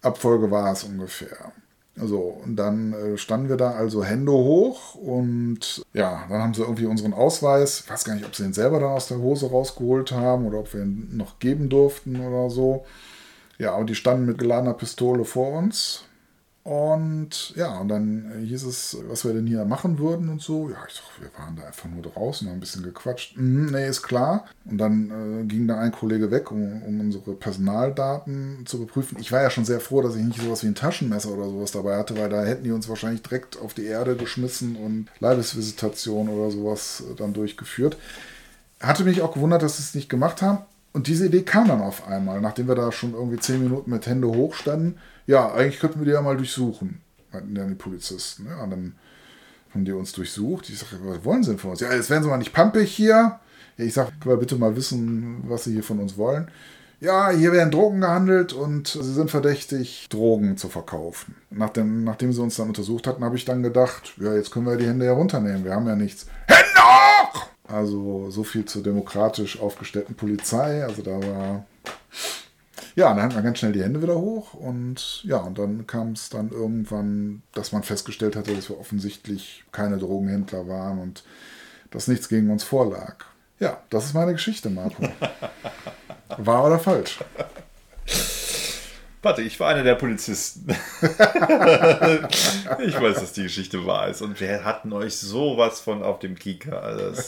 [0.02, 1.52] Abfolge war es ungefähr.
[2.02, 6.62] So, und dann äh, standen wir da also Hände hoch und ja, dann haben sie
[6.62, 9.50] irgendwie unseren Ausweis, ich weiß gar nicht, ob sie ihn selber dann aus der Hose
[9.50, 12.84] rausgeholt haben oder ob wir ihn noch geben durften oder so.
[13.58, 16.04] Ja, und die standen mit geladener Pistole vor uns
[16.68, 20.68] und ja, und dann hieß es, was wir denn hier machen würden und so.
[20.68, 23.38] Ja, ich dachte, wir waren da einfach nur draußen, haben ein bisschen gequatscht.
[23.38, 24.44] Mhm, nee, ist klar.
[24.66, 29.16] Und dann äh, ging da ein Kollege weg, um, um, unsere Personaldaten zu überprüfen.
[29.18, 31.72] Ich war ja schon sehr froh, dass ich nicht sowas wie ein Taschenmesser oder sowas
[31.72, 36.28] dabei hatte, weil da hätten die uns wahrscheinlich direkt auf die Erde geschmissen und Leibesvisitation
[36.28, 37.96] oder sowas äh, dann durchgeführt.
[38.78, 40.58] Hatte mich auch gewundert, dass sie es nicht gemacht haben.
[40.98, 44.06] Und diese Idee kam dann auf einmal, nachdem wir da schon irgendwie zehn Minuten mit
[44.06, 48.46] Hände hoch standen ja, eigentlich könnten wir die ja mal durchsuchen, meinten dann die Polizisten.
[48.46, 48.94] Ja, und dann
[49.74, 50.70] haben die uns durchsucht.
[50.70, 51.80] Ich sage, was wollen sie denn von uns?
[51.80, 53.38] Ja, jetzt werden sie mal nicht pampig hier.
[53.76, 56.50] Ja, ich sage, bitte mal wissen, was sie hier von uns wollen.
[57.00, 61.36] Ja, hier werden Drogen gehandelt und sie sind verdächtig, Drogen zu verkaufen.
[61.50, 64.76] Nachdem, nachdem sie uns dann untersucht hatten, habe ich dann gedacht, ja, jetzt können wir
[64.76, 65.62] die Hände herunternehmen.
[65.62, 66.26] Wir haben ja nichts.
[66.46, 67.46] Hände hoch!
[67.68, 70.82] Also so viel zur demokratisch aufgestellten Polizei.
[70.82, 71.66] Also da war
[72.98, 76.12] ja, dann hat man ganz schnell die Hände wieder hoch und ja, und dann kam
[76.12, 81.22] es dann irgendwann, dass man festgestellt hatte, dass wir offensichtlich keine Drogenhändler waren und
[81.92, 83.26] dass nichts gegen uns vorlag.
[83.60, 85.00] Ja, das ist meine Geschichte, Marco.
[86.38, 87.20] Wahr oder falsch?
[89.20, 90.68] Warte, ich war einer der Polizisten.
[91.00, 94.22] ich weiß, dass die Geschichte wahr ist.
[94.22, 96.80] Und wir hatten euch sowas von auf dem Kieker.
[96.82, 97.20] Also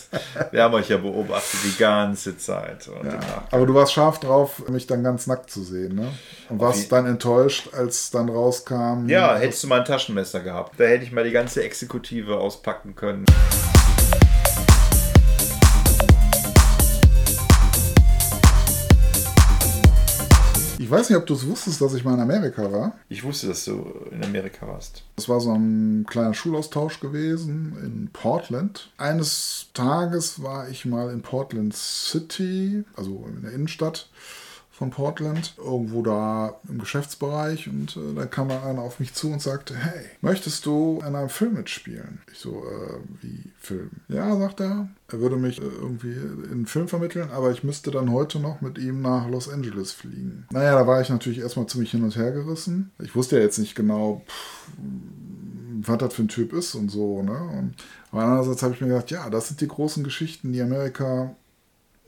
[0.52, 2.86] wir haben euch ja beobachtet die ganze Zeit.
[2.86, 6.12] Ja, aber du warst scharf drauf, mich dann ganz nackt zu sehen, ne?
[6.48, 9.08] Und warst dann enttäuscht, als dann rauskam.
[9.08, 10.78] Ja, hättest du mal ein Taschenmesser gehabt.
[10.78, 13.24] Da hätte ich mal die ganze Exekutive auspacken können.
[20.90, 22.98] Ich weiß nicht, ob du es wusstest, dass ich mal in Amerika war.
[23.08, 25.04] Ich wusste, dass du in Amerika warst.
[25.14, 28.90] Das war so ein kleiner Schulaustausch gewesen in Portland.
[28.96, 34.08] Eines Tages war ich mal in Portland City, also in der Innenstadt
[34.80, 39.30] von Portland, irgendwo da im Geschäftsbereich und äh, dann kam dann einer auf mich zu
[39.30, 42.22] und sagte, hey, möchtest du in einem Film mitspielen?
[42.32, 43.90] Ich so, äh, wie Film?
[44.08, 47.90] Ja, sagt er, er würde mich äh, irgendwie in einen Film vermitteln, aber ich müsste
[47.90, 50.46] dann heute noch mit ihm nach Los Angeles fliegen.
[50.50, 52.90] Naja, da war ich natürlich erstmal ziemlich hin und her gerissen.
[53.00, 54.72] Ich wusste ja jetzt nicht genau, pff,
[55.82, 57.22] was das für ein Typ ist und so.
[57.22, 57.38] Ne?
[57.38, 57.74] Und
[58.12, 61.36] aber andererseits habe ich mir gedacht, ja, das sind die großen Geschichten, die Amerika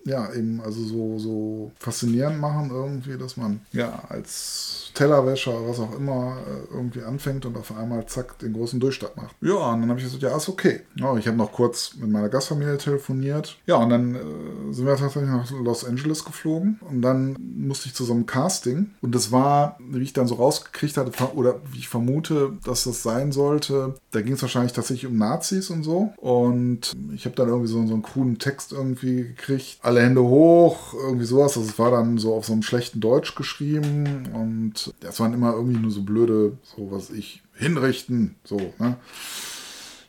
[0.04, 5.94] ja, eben also so, so faszinierend machen irgendwie, dass man ja als Tellerwäscher, was auch
[5.94, 9.34] immer, äh, irgendwie anfängt und auf einmal zack den großen Durchstart macht.
[9.40, 10.80] Ja, und dann habe ich gesagt, ja, ist okay.
[10.96, 13.56] Ja, ich habe noch kurz mit meiner Gastfamilie telefoniert.
[13.66, 17.94] Ja, und dann äh, sind wir tatsächlich nach Los Angeles geflogen und dann musste ich
[17.94, 21.78] zu so einem Casting und das war, wie ich dann so rausgekriegt hatte, oder wie
[21.78, 26.12] ich vermute, dass das sein sollte, da ging es wahrscheinlich tatsächlich um Nazis und so
[26.16, 30.94] und ich habe dann irgendwie so, so einen coolen Text irgendwie gekriegt, alle Hände hoch,
[30.94, 31.56] irgendwie sowas.
[31.56, 35.52] Also es war dann so auf so einem schlechten Deutsch geschrieben und das waren immer
[35.52, 38.96] irgendwie nur so blöde, so was ich, hinrichten, so, ne?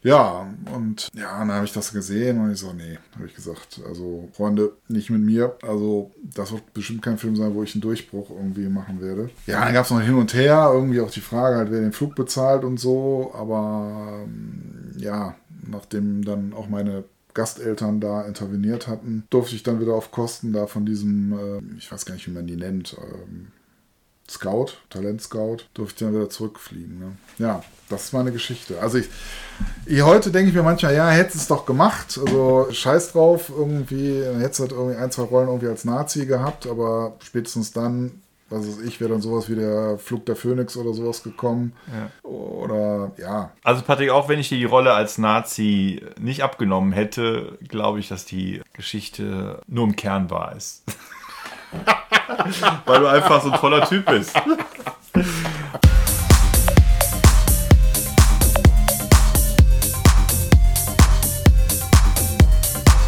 [0.02, 3.80] Ja, und ja, dann habe ich das gesehen und ich so, nee, habe ich gesagt,
[3.88, 5.56] also Freunde, nicht mit mir.
[5.66, 9.30] Also das wird bestimmt kein Film sein, wo ich einen Durchbruch irgendwie machen werde.
[9.48, 11.94] Ja, dann gab es noch hin und her, irgendwie auch die Frage halt, wer den
[11.94, 13.32] Flug bezahlt und so.
[13.34, 14.26] Aber
[14.98, 20.54] ja, nachdem dann auch meine Gasteltern da interveniert hatten, durfte ich dann wieder auf Kosten
[20.54, 23.48] da von diesem, äh, ich weiß gar nicht, wie man die nennt, ähm,
[24.30, 26.98] Scout, Talent-Scout, durfte ich dann wieder zurückfliegen.
[26.98, 27.12] Ne?
[27.40, 28.80] Ja, das ist meine Geschichte.
[28.80, 29.10] Also ich,
[29.86, 32.20] ich heute denke ich mir manchmal, ja, hätte es doch gemacht.
[32.26, 36.68] Also scheiß drauf, irgendwie, hätte es halt irgendwie ein, zwei Rollen irgendwie als Nazi gehabt,
[36.68, 38.22] aber spätestens dann
[38.54, 41.74] was weiß ich, wäre dann sowas wie der Flug der Phönix oder sowas gekommen.
[41.88, 42.30] Ja.
[42.30, 43.52] Oder ja.
[43.64, 48.08] Also Patrick, auch wenn ich dir die Rolle als Nazi nicht abgenommen hätte, glaube ich,
[48.08, 50.84] dass die Geschichte nur im Kern wahr ist.
[52.86, 54.36] Weil du einfach so ein toller Typ bist.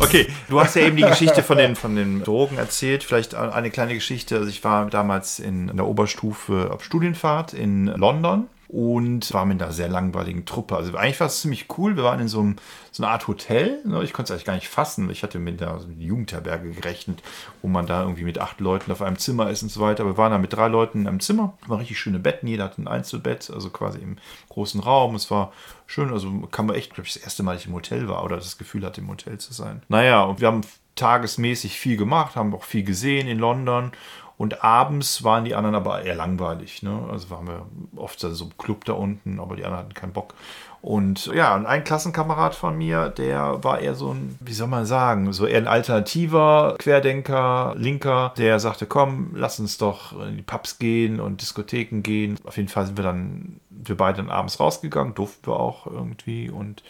[0.05, 3.03] Okay, du hast ja eben die Geschichte von den, von den Drogen erzählt.
[3.03, 4.37] Vielleicht eine kleine Geschichte.
[4.37, 9.61] Also ich war damals in, in der Oberstufe auf Studienfahrt in London und war mit
[9.63, 10.75] einer sehr langweiligen Truppe.
[10.75, 11.95] Also eigentlich war es ziemlich cool.
[11.95, 12.57] Wir waren in so, einem,
[12.91, 13.79] so einer Art Hotel.
[13.85, 14.03] Ne?
[14.03, 15.09] Ich konnte es eigentlich gar nicht fassen.
[15.09, 17.23] Ich hatte mit einer Jugendherberge gerechnet,
[17.61, 20.05] wo man da irgendwie mit acht Leuten auf einem Zimmer ist und so weiter.
[20.05, 21.57] Wir waren da mit drei Leuten in einem Zimmer.
[21.67, 22.49] War richtig schöne Betten.
[22.49, 24.17] Jeder hatte ein Einzelbett, also quasi im
[24.49, 25.15] großen Raum.
[25.15, 25.53] Es war
[25.87, 26.11] schön.
[26.11, 28.57] Also kam man echt, glaube ich, das erste Mal, ich im Hotel war oder das
[28.57, 29.83] Gefühl hatte, im Hotel zu sein.
[29.87, 30.61] Naja, und wir haben
[30.95, 33.93] tagesmäßig viel gemacht, haben auch viel gesehen in London
[34.37, 36.83] und abends waren die anderen aber eher langweilig.
[36.83, 36.99] Ne?
[37.09, 40.33] Also waren wir oft so im Club da unten, aber die anderen hatten keinen Bock.
[40.81, 44.85] Und ja, und ein Klassenkamerad von mir, der war eher so ein, wie soll man
[44.85, 50.43] sagen, so eher ein alternativer Querdenker, Linker, der sagte, komm, lass uns doch in die
[50.43, 52.37] Pubs gehen und Diskotheken gehen.
[52.43, 56.49] Auf jeden Fall sind wir dann, wir beide dann abends rausgegangen, durften wir auch irgendwie
[56.49, 56.83] und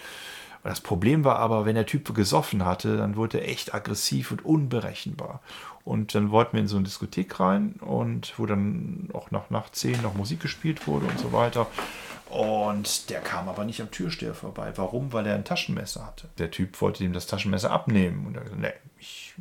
[0.63, 4.43] das Problem war aber, wenn der Typ gesoffen hatte, dann wurde er echt aggressiv und
[4.43, 5.39] unberechenbar.
[5.85, 9.69] Und dann wollten wir in so eine Diskothek rein und wo dann auch nach, nach
[9.69, 11.67] 10 noch Musik gespielt wurde und so weiter.
[12.29, 14.73] Und der kam aber nicht am Türsteher vorbei.
[14.75, 15.13] Warum?
[15.13, 16.27] Weil er ein Taschenmesser hatte.
[16.39, 18.25] Der Typ wollte ihm das Taschenmesser abnehmen.
[18.25, 19.35] Und er gesagt, nee, ich,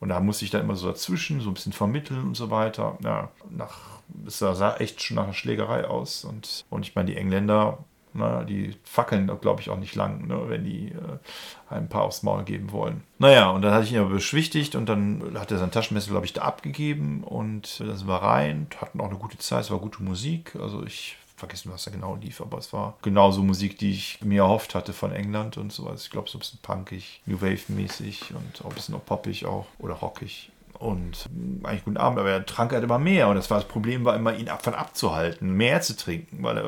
[0.00, 2.96] Und da musste ich dann immer so dazwischen, so ein bisschen vermitteln und so weiter.
[3.04, 6.24] Ja, nach, es sah echt schon nach einer Schlägerei aus.
[6.24, 7.84] Und, und ich meine, die Engländer
[8.16, 12.22] na, die fackeln, glaube ich, auch nicht lang, ne, wenn die äh, ein paar aufs
[12.22, 13.02] Maul geben wollen.
[13.18, 16.26] Naja, und dann hatte ich ihn aber beschwichtigt und dann hat er sein Taschenmesser, glaube
[16.26, 19.78] ich, da abgegeben und dann sind wir rein, hatten auch eine gute Zeit, es war
[19.78, 20.56] gute Musik.
[20.60, 24.42] Also ich vergessen, was da genau lief, aber es war genauso Musik, die ich mir
[24.42, 25.86] erhofft hatte von England und so.
[25.86, 29.44] Also ich glaube, so ein bisschen punkig, New Wave-mäßig und auch ein bisschen noch poppig
[29.44, 31.28] auch oder rockig und
[31.62, 34.14] eigentlich guten Abend, aber er trank halt immer mehr und das war das Problem, war
[34.14, 36.64] immer ihn davon abzuhalten, mehr zu trinken, weil er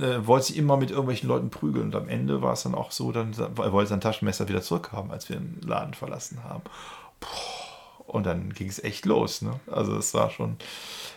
[0.00, 2.92] äh, wollte sich immer mit irgendwelchen Leuten prügeln und am Ende war es dann auch
[2.92, 6.62] so, dann er wollte sein Taschenmesser wieder zurückhaben, als wir den Laden verlassen haben.
[8.06, 9.42] Und dann ging es echt los.
[9.42, 9.60] Ne?
[9.70, 10.56] Also es war schon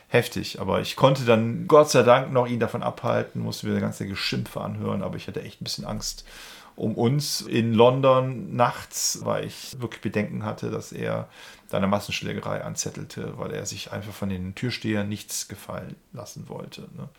[0.10, 0.60] heftig.
[0.60, 4.06] Aber ich konnte dann Gott sei Dank noch ihn davon abhalten, musste mir eine ganze
[4.06, 6.26] Geschimpfe anhören, aber ich hatte echt ein bisschen Angst
[6.76, 11.30] um uns in London nachts, weil ich wirklich Bedenken hatte, dass er
[11.70, 16.82] da eine Massenschlägerei anzettelte, weil er sich einfach von den Türstehern nichts gefallen lassen wollte.
[16.96, 17.10] Ne?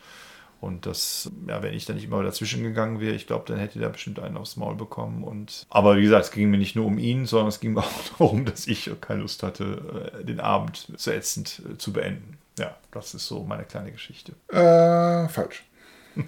[0.63, 3.81] Und das, ja, wenn ich da nicht immer dazwischen gegangen wäre, ich glaube, dann hätte
[3.81, 5.25] er bestimmt einen aufs Maul bekommen.
[5.25, 7.83] Und, aber wie gesagt, es ging mir nicht nur um ihn, sondern es ging auch
[8.17, 12.37] darum, dass ich keine Lust hatte, äh, den Abend so ätzend äh, zu beenden.
[12.57, 14.33] Ja, das ist so meine kleine Geschichte.
[14.47, 15.65] Äh, falsch.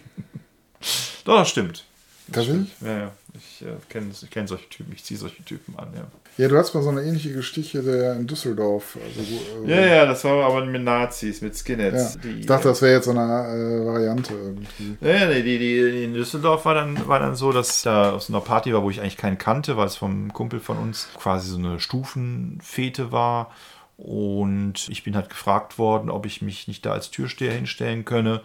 [1.24, 1.86] Doch, das stimmt.
[2.32, 2.70] Tatsächlich?
[2.82, 3.12] Ja, ja.
[3.34, 6.08] Ich äh, kenne kenn solche Typen, ich ziehe solche Typen an, ja.
[6.38, 8.98] Ja, du hast mal so eine ähnliche Geschichte der in Düsseldorf.
[9.02, 12.16] Also, äh, ja, ja, das war aber mit Nazis, mit Skinheads.
[12.16, 12.22] Ja.
[12.22, 14.98] Die, ich dachte, das wäre jetzt so eine äh, Variante irgendwie.
[15.00, 18.30] Ja, ja, nee, die, die, in Düsseldorf war dann, war dann so, dass da aus
[18.30, 21.50] einer Party war, wo ich eigentlich keinen kannte, weil es vom Kumpel von uns quasi
[21.50, 23.52] so eine Stufenfete war.
[23.98, 28.42] Und ich bin halt gefragt worden, ob ich mich nicht da als Türsteher hinstellen könne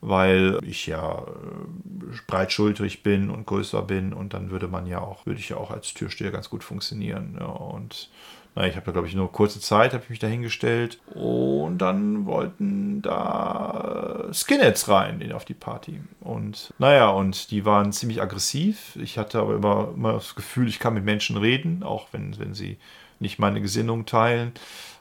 [0.00, 5.26] weil ich ja äh, breitschultrig bin und größer bin und dann würde man ja auch,
[5.26, 7.36] würde ich ja auch als Türsteher ganz gut funktionieren.
[7.38, 8.08] Ja, und
[8.56, 11.78] na, ich habe da, glaube ich, nur kurze Zeit, habe ich mich da hingestellt und
[11.78, 16.00] dann wollten da Skinheads rein in, auf die Party.
[16.20, 18.96] Und naja, und die waren ziemlich aggressiv.
[19.00, 22.54] Ich hatte aber immer, immer das Gefühl, ich kann mit Menschen reden, auch wenn, wenn
[22.54, 22.78] sie
[23.20, 24.52] nicht meine Gesinnung teilen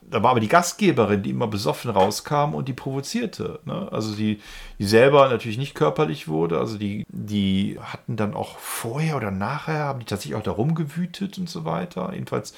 [0.02, 3.60] da war aber die Gastgeberin, die immer besoffen rauskam und die provozierte.
[3.66, 3.90] Ne?
[3.92, 4.40] Also die,
[4.80, 9.86] die selber natürlich nicht körperlich wurde, also die, die hatten dann auch vorher oder nachher,
[9.86, 12.12] haben die tatsächlich auch da rumgewütet und so weiter.
[12.14, 12.52] Jedenfalls,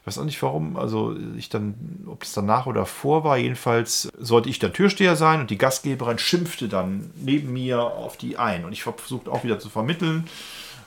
[0.00, 1.74] ich weiß auch nicht warum, also ich dann,
[2.06, 6.18] ob es danach oder vor war, jedenfalls sollte ich der Türsteher sein und die Gastgeberin
[6.18, 8.64] schimpfte dann neben mir auf die ein.
[8.64, 10.26] Und ich habe versucht auch wieder zu vermitteln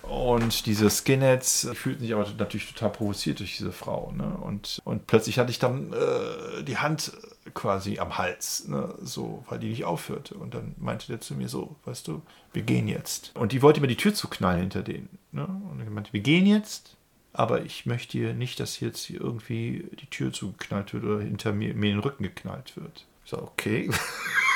[0.10, 4.12] und diese Skinheads fühlten sich aber natürlich total provoziert durch diese Frau.
[4.16, 4.38] Ne?
[4.42, 7.12] Und, und plötzlich hatte ich dann äh, die Hand
[7.54, 8.96] quasi am Hals, ne?
[9.02, 10.36] so, weil die nicht aufhörte.
[10.36, 12.22] Und dann meinte der zu mir so, weißt du,
[12.54, 13.32] wir gehen jetzt.
[13.36, 15.18] Und die wollte mir die Tür zuknallen hinter denen.
[15.32, 15.46] Ne?
[15.46, 16.96] Und er meinte, wir gehen jetzt,
[17.34, 21.74] aber ich möchte nicht, dass jetzt hier irgendwie die Tür zugeknallt wird oder hinter mir,
[21.74, 23.06] mir in den Rücken geknallt wird.
[23.24, 23.92] Ich sage, okay.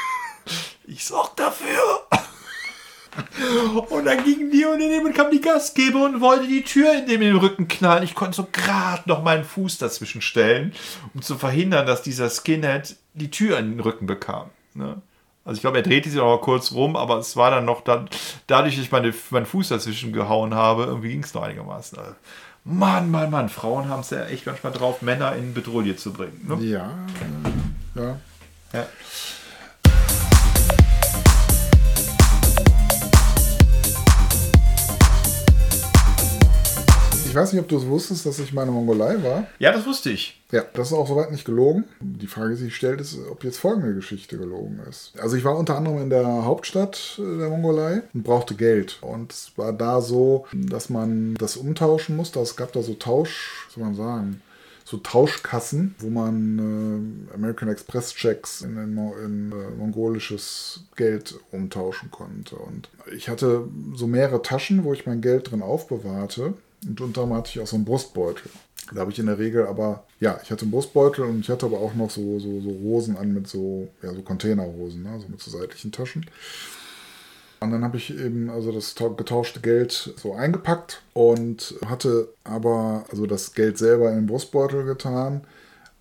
[0.85, 2.07] ich sorge dafür.
[3.89, 7.37] Und dann gingen die und daneben kam die Gastgeber und wollte die Tür in dem
[7.37, 8.03] Rücken knallen.
[8.03, 10.73] Ich konnte so gerade noch meinen Fuß dazwischen stellen,
[11.13, 14.49] um zu verhindern, dass dieser Skinhead die Tür in den Rücken bekam.
[14.73, 15.01] Ne?
[15.43, 17.81] Also ich glaube, er drehte sich noch mal kurz rum, aber es war dann noch
[17.81, 18.07] dann,
[18.47, 21.97] dadurch, dass ich meine, meinen Fuß dazwischen gehauen habe, irgendwie ging es noch einigermaßen.
[21.97, 22.13] Also,
[22.63, 26.45] Mann, Mann, Mann, Frauen haben es ja echt manchmal drauf, Männer in Bedrohung zu bringen.
[26.47, 26.63] Ne?
[26.63, 26.91] Ja,
[27.95, 28.19] ja.
[28.73, 28.85] ja.
[37.31, 39.47] Ich weiß nicht, ob du es wusstest, dass ich meine Mongolei war.
[39.57, 40.41] Ja, das wusste ich.
[40.51, 41.85] Ja, das ist auch soweit nicht gelogen.
[42.01, 45.13] Die Frage, die sich stellt, ist, ob jetzt folgende Geschichte gelogen ist.
[45.17, 48.97] Also ich war unter anderem in der Hauptstadt der Mongolei und brauchte Geld.
[48.99, 52.41] Und es war da so, dass man das umtauschen musste.
[52.41, 54.41] Es gab da so Tausch, soll man sagen,
[54.83, 62.11] so Tauschkassen, wo man äh, American Express Checks in, in, in äh, mongolisches Geld umtauschen
[62.11, 62.57] konnte.
[62.57, 66.55] Und ich hatte so mehrere Taschen, wo ich mein Geld drin aufbewahrte.
[66.87, 68.49] Und unter anderem hatte ich auch so einen Brustbeutel.
[68.93, 71.65] Da habe ich in der Regel aber, ja, ich hatte einen Brustbeutel und ich hatte
[71.65, 75.19] aber auch noch so, so, so Hosen an mit so, ja, so Containerhosen, ne?
[75.19, 76.25] so mit so seitlichen Taschen.
[77.61, 83.27] Und dann habe ich eben also das getauschte Geld so eingepackt und hatte aber also
[83.27, 85.41] das Geld selber in den Brustbeutel getan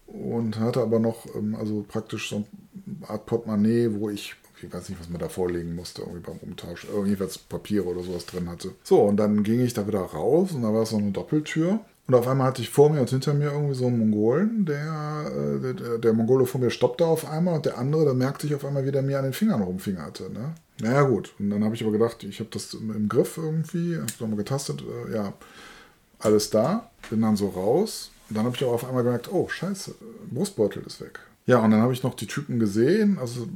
[0.06, 2.46] und hatte aber noch ähm, also praktisch so
[2.86, 6.38] eine Art Portemonnaie, wo ich ich weiß nicht, was man da vorlegen musste, irgendwie beim
[6.38, 8.72] Umtausch, jedenfalls Papiere oder sowas drin hatte.
[8.82, 11.80] So, und dann ging ich da wieder raus und da war so eine Doppeltür.
[12.06, 15.30] Und auf einmal hatte ich vor mir und hinter mir irgendwie so einen Mongolen, der,
[15.32, 18.54] äh, der, der Mongole vor mir stoppte auf einmal und der andere, der merkte ich
[18.56, 20.28] auf einmal, wie der mir an den Fingern rumfingerte.
[20.28, 20.54] Ne?
[20.80, 21.32] Naja, gut.
[21.38, 24.82] Und dann habe ich aber gedacht, ich habe das im Griff irgendwie, habe nochmal getastet,
[24.82, 25.32] äh, ja,
[26.18, 26.90] alles da.
[27.10, 28.10] Bin dann so raus.
[28.28, 29.94] Und dann habe ich aber auf einmal gemerkt, oh, scheiße,
[30.32, 31.20] Brustbeutel ist weg.
[31.50, 33.48] Ja, und dann habe ich noch die Typen gesehen, also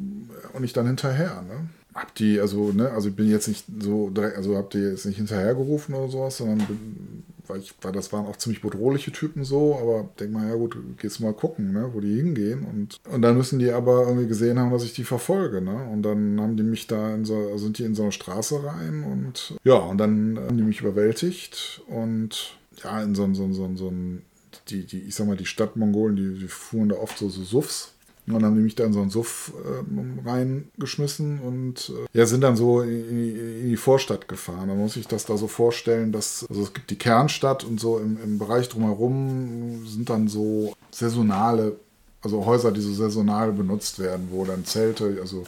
[0.52, 1.68] und ich dann hinterher, ne?
[1.94, 5.06] Hab die, also, ne, also ich bin jetzt nicht so direkt, also hab die jetzt
[5.06, 9.44] nicht hinterhergerufen oder sowas, sondern bin, weil ich, weil das waren auch ziemlich bedrohliche Typen
[9.44, 13.22] so, aber denk mal, ja gut, gehst mal gucken, ne, wo die hingehen und, und
[13.22, 16.56] dann müssen die aber irgendwie gesehen haben, dass ich die verfolge, ne, und dann haben
[16.56, 19.98] die mich da in so, sind die in so eine Straße rein und, ja, und
[19.98, 24.22] dann haben die mich überwältigt und, ja, in so, so, so, so ein
[24.68, 27.92] die, die, ich sag mal, die Stadtmongolen, die, die fuhren da oft so, so Suffs
[28.26, 32.26] Und dann haben die mich da in so einen Suff äh, reingeschmissen und äh, ja,
[32.26, 34.68] sind dann so in, in, die Vorstadt gefahren.
[34.68, 37.98] Da muss ich das da so vorstellen, dass also es gibt die Kernstadt und so
[37.98, 41.76] im, im Bereich drumherum sind dann so saisonale,
[42.22, 45.44] also Häuser, die so saisonal benutzt werden, wo dann Zelte, also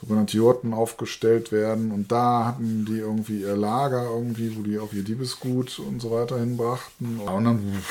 [0.00, 1.92] sogenannte Jurten aufgestellt werden.
[1.92, 6.10] Und da hatten die irgendwie ihr Lager irgendwie, wo die auch ihr Diebesgut und so
[6.10, 7.20] weiter hinbrachten.
[7.20, 7.82] Und dann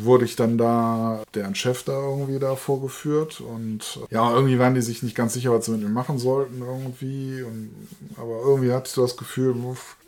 [0.00, 4.82] wurde ich dann da, deren Chef da irgendwie da vorgeführt und ja, irgendwie waren die
[4.82, 7.70] sich nicht ganz sicher, was sie mit mir machen sollten irgendwie und,
[8.16, 9.54] aber irgendwie hatte ich so das Gefühl,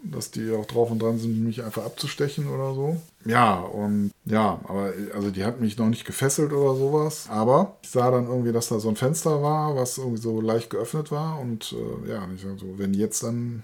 [0.03, 2.97] dass die auch drauf und dran sind, mich einfach abzustechen oder so.
[3.25, 7.91] Ja, und ja, aber also die hat mich noch nicht gefesselt oder sowas, aber ich
[7.91, 11.39] sah dann irgendwie, dass da so ein Fenster war, was irgendwie so leicht geöffnet war
[11.39, 11.75] und
[12.07, 13.63] äh, ja, ich sag so, wenn jetzt dann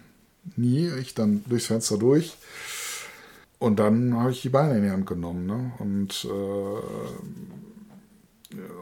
[0.56, 2.36] nie, ich dann durchs Fenster durch,
[3.58, 5.46] und dann habe ich die Beine in die Hand genommen.
[5.46, 5.72] Ne?
[5.78, 6.28] Und, äh,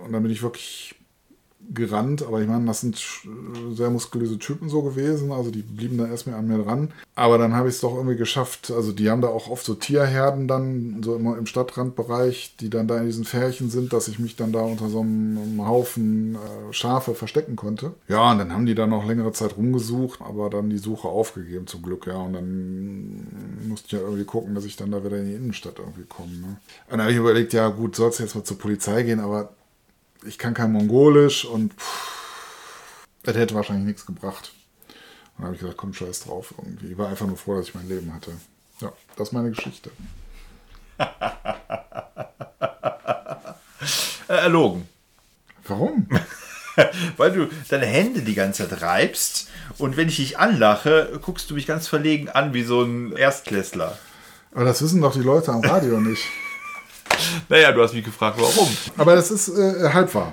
[0.04, 0.94] und dann bin ich wirklich
[1.72, 3.02] gerannt, aber ich meine, das sind
[3.72, 6.92] sehr muskulöse Typen so gewesen, also die blieben da erstmal an mir dran.
[7.14, 9.74] Aber dann habe ich es doch irgendwie geschafft, also die haben da auch oft so
[9.74, 14.18] Tierherden dann, so immer im Stadtrandbereich, die dann da in diesen Färchen sind, dass ich
[14.18, 17.92] mich dann da unter so einem Haufen äh, Schafe verstecken konnte.
[18.08, 21.66] Ja, und dann haben die da noch längere Zeit rumgesucht, aber dann die Suche aufgegeben
[21.66, 22.16] zum Glück, ja.
[22.16, 23.26] Und dann
[23.68, 26.32] musste ich ja irgendwie gucken, dass ich dann da wieder in die Innenstadt irgendwie komme.
[26.32, 26.46] Ne?
[26.46, 29.50] Und dann habe ich überlegt, ja gut, sollst du jetzt mal zur Polizei gehen, aber
[30.26, 34.52] ich kann kein Mongolisch und pff, das hätte wahrscheinlich nichts gebracht.
[34.88, 36.92] Und dann habe ich gesagt, komm, scheiß drauf irgendwie.
[36.92, 38.32] Ich war einfach nur froh, dass ich mein Leben hatte.
[38.80, 39.90] Ja, das ist meine Geschichte.
[44.26, 44.88] Äh, erlogen.
[45.66, 46.08] Warum?
[47.18, 49.48] Weil du deine Hände die ganze Zeit reibst
[49.78, 53.98] und wenn ich dich anlache, guckst du mich ganz verlegen an wie so ein Erstklässler.
[54.54, 56.24] Aber das wissen doch die Leute am Radio nicht.
[57.48, 58.68] Naja, du hast mich gefragt, warum.
[58.96, 60.32] Aber das ist äh, halb wahr.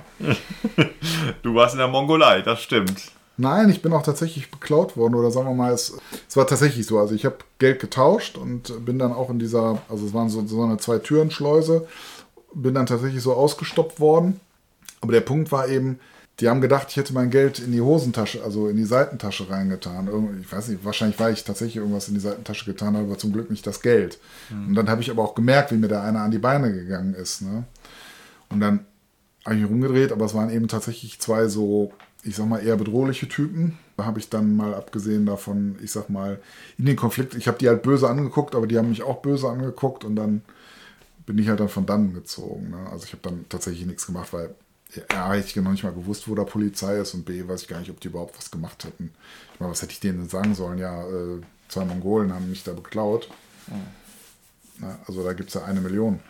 [1.42, 3.12] du warst in der Mongolei, das stimmt.
[3.36, 5.96] Nein, ich bin auch tatsächlich beklaut worden oder sagen wir mal, es,
[6.28, 6.98] es war tatsächlich so.
[6.98, 10.46] Also ich habe Geld getauscht und bin dann auch in dieser, also es waren so,
[10.46, 11.86] so eine Zwei-Türen-Schleuse,
[12.54, 14.40] bin dann tatsächlich so ausgestoppt worden.
[15.00, 15.98] Aber der Punkt war eben,
[16.40, 20.08] die haben gedacht, ich hätte mein Geld in die Hosentasche, also in die Seitentasche reingetan.
[20.40, 23.32] Ich weiß nicht, wahrscheinlich, weil ich tatsächlich irgendwas in die Seitentasche getan habe, aber zum
[23.32, 24.18] Glück nicht das Geld.
[24.50, 24.68] Mhm.
[24.68, 27.14] Und dann habe ich aber auch gemerkt, wie mir da einer an die Beine gegangen
[27.14, 27.42] ist.
[27.42, 27.64] Ne?
[28.48, 28.86] Und dann
[29.44, 31.92] habe ich mich rumgedreht, aber es waren eben tatsächlich zwei so,
[32.24, 33.78] ich sag mal, eher bedrohliche Typen.
[33.96, 36.40] Da habe ich dann mal abgesehen davon, ich sag mal,
[36.78, 39.48] in den Konflikt, ich habe die halt böse angeguckt, aber die haben mich auch böse
[39.48, 40.42] angeguckt und dann
[41.26, 42.70] bin ich halt dann von dann gezogen.
[42.70, 42.90] Ne?
[42.90, 44.54] Also ich habe dann tatsächlich nichts gemacht, weil
[45.10, 47.68] ja, hätte ich noch nicht mal gewusst, wo da Polizei ist und B, weiß ich
[47.68, 49.12] gar nicht, ob die überhaupt was gemacht hätten.
[49.54, 50.78] Ich meine, was hätte ich denen denn sagen sollen?
[50.78, 53.28] Ja, äh, zwei Mongolen haben mich da beklaut.
[53.68, 53.86] Mhm.
[54.78, 56.20] Na, also da gibt es ja eine Million.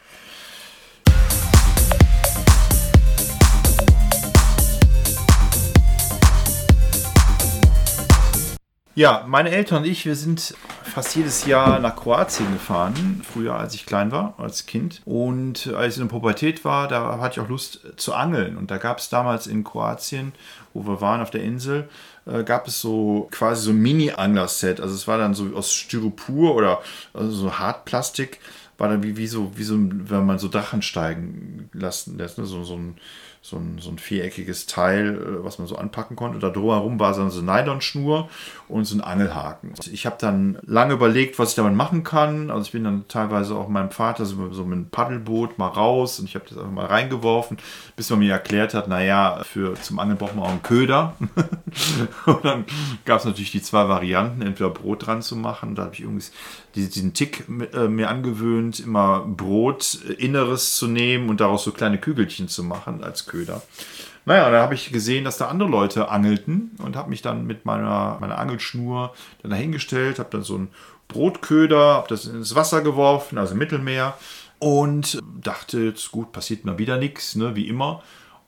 [8.94, 13.74] Ja, meine Eltern und ich, wir sind fast jedes Jahr nach Kroatien gefahren, früher als
[13.74, 15.00] ich klein war, als Kind.
[15.06, 18.58] Und als ich in der Pubertät war, da hatte ich auch Lust zu angeln.
[18.58, 20.32] Und da gab es damals in Kroatien,
[20.74, 21.88] wo wir waren auf der Insel,
[22.26, 24.78] äh, gab es so quasi so ein Mini-Angler-Set.
[24.82, 26.82] Also es war dann so aus Styropor oder
[27.14, 28.40] also so Hartplastik,
[28.76, 32.44] war dann wie, wie so, wie so, wenn man so Drachen steigen lassen lässt, ne?
[32.44, 32.96] so, so ein
[33.44, 36.38] so ein, so ein viereckiges Teil, äh, was man so anpacken konnte.
[36.38, 38.28] Da drumherum war so eine Nylonschnur
[38.68, 39.74] und so ein Angelhaken.
[39.90, 42.52] Ich habe dann lange überlegt, was ich damit machen kann.
[42.52, 46.20] Also ich bin dann teilweise auch meinem Vater so, so mit einem Paddelboot mal raus
[46.20, 47.58] und ich habe das einfach mal reingeworfen,
[47.96, 51.16] bis man mir erklärt hat, naja, für, zum Angeln braucht man auch einen Köder.
[52.26, 52.64] und dann
[53.04, 56.24] gab es natürlich die zwei Varianten, entweder Brot dran zu machen, da habe ich irgendwie
[56.74, 61.98] diesen Tick äh, mir angewöhnt, immer Brot äh, Inneres zu nehmen und daraus so kleine
[61.98, 63.31] Kügelchen zu machen als Köder.
[64.24, 67.64] Naja, da habe ich gesehen, dass da andere Leute angelten und habe mich dann mit
[67.64, 70.68] meiner, meiner Angelschnur dann dahingestellt, habe dann so einen
[71.08, 74.14] Brotköder, habe das ins Wasser geworfen, also Mittelmeer
[74.62, 78.02] und dachte, jetzt gut, passiert mal wieder nichts, ne, wie immer.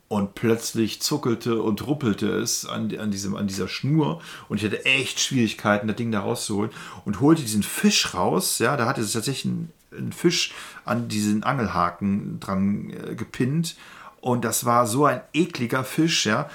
[0.06, 4.20] Und plötzlich zuckelte und ruppelte es an, an, diesem, an dieser Schnur.
[4.48, 6.70] Und ich hatte echt Schwierigkeiten, das Ding da rauszuholen.
[7.04, 8.60] Und holte diesen Fisch raus.
[8.60, 10.52] Ja, da hatte es tatsächlich ein, ein Fisch
[10.84, 13.74] an diesen Angelhaken dran äh, gepinnt.
[14.24, 16.48] Und das war so ein ekliger Fisch, ja.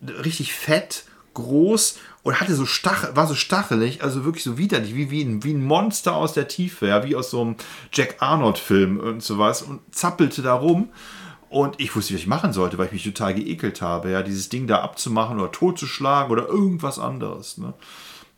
[0.00, 1.02] Richtig fett,
[1.34, 5.42] groß und hatte so Stachel, war so stachelig, also wirklich so widerlich, wie, wie, ein,
[5.42, 7.56] wie ein Monster aus der Tiefe, ja, wie aus so einem
[7.92, 10.90] Jack Arnold-Film und sowas und zappelte da rum.
[11.48, 14.48] Und ich wusste, was ich machen sollte, weil ich mich total geekelt habe, ja, dieses
[14.48, 17.58] Ding da abzumachen oder totzuschlagen oder irgendwas anderes.
[17.58, 17.74] Ne?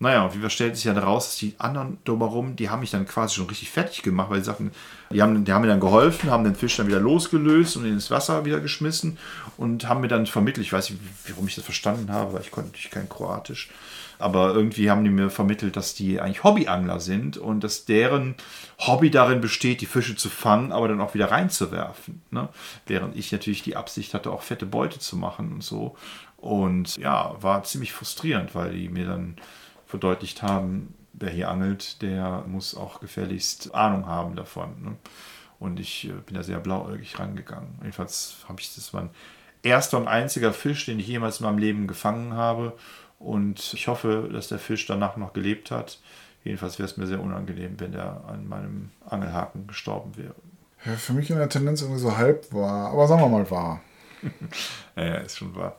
[0.02, 3.06] Naja, und wie stellt sich ja daraus, dass die anderen drumherum, die haben mich dann
[3.06, 4.72] quasi schon richtig fertig gemacht, weil sie sagten,
[5.12, 8.10] die haben, die haben mir dann geholfen, haben den Fisch dann wieder losgelöst und ins
[8.10, 9.16] Wasser wieder geschmissen
[9.56, 12.50] und haben mir dann vermittelt, ich weiß nicht, warum ich das verstanden habe, weil ich
[12.50, 13.70] konnte natürlich kein Kroatisch,
[14.18, 18.34] aber irgendwie haben die mir vermittelt, dass die eigentlich Hobbyangler sind und dass deren
[18.80, 22.22] Hobby darin besteht, die Fische zu fangen, aber dann auch wieder reinzuwerfen.
[22.32, 22.48] Ne?
[22.88, 25.96] Während ich natürlich die Absicht hatte, auch fette Beute zu machen und so.
[26.38, 29.36] Und ja, war ziemlich frustrierend, weil die mir dann
[29.92, 34.70] verdeutlicht haben, wer hier angelt, der muss auch gefälligst Ahnung haben davon.
[34.82, 34.96] Ne?
[35.58, 37.74] Und ich äh, bin da sehr blauäugig rangegangen.
[37.80, 39.10] Jedenfalls habe ich das mein
[39.62, 42.72] erster und einziger Fisch, den ich jemals in meinem Leben gefangen habe.
[43.18, 46.00] Und ich hoffe, dass der Fisch danach noch gelebt hat.
[46.42, 50.34] Jedenfalls wäre es mir sehr unangenehm, wenn er an meinem Angelhaken gestorben wäre.
[50.86, 53.82] Ja, für mich in der Tendenz irgendwie so halb wahr, aber sagen wir mal wahr.
[54.96, 55.78] ja, ist schon wahr.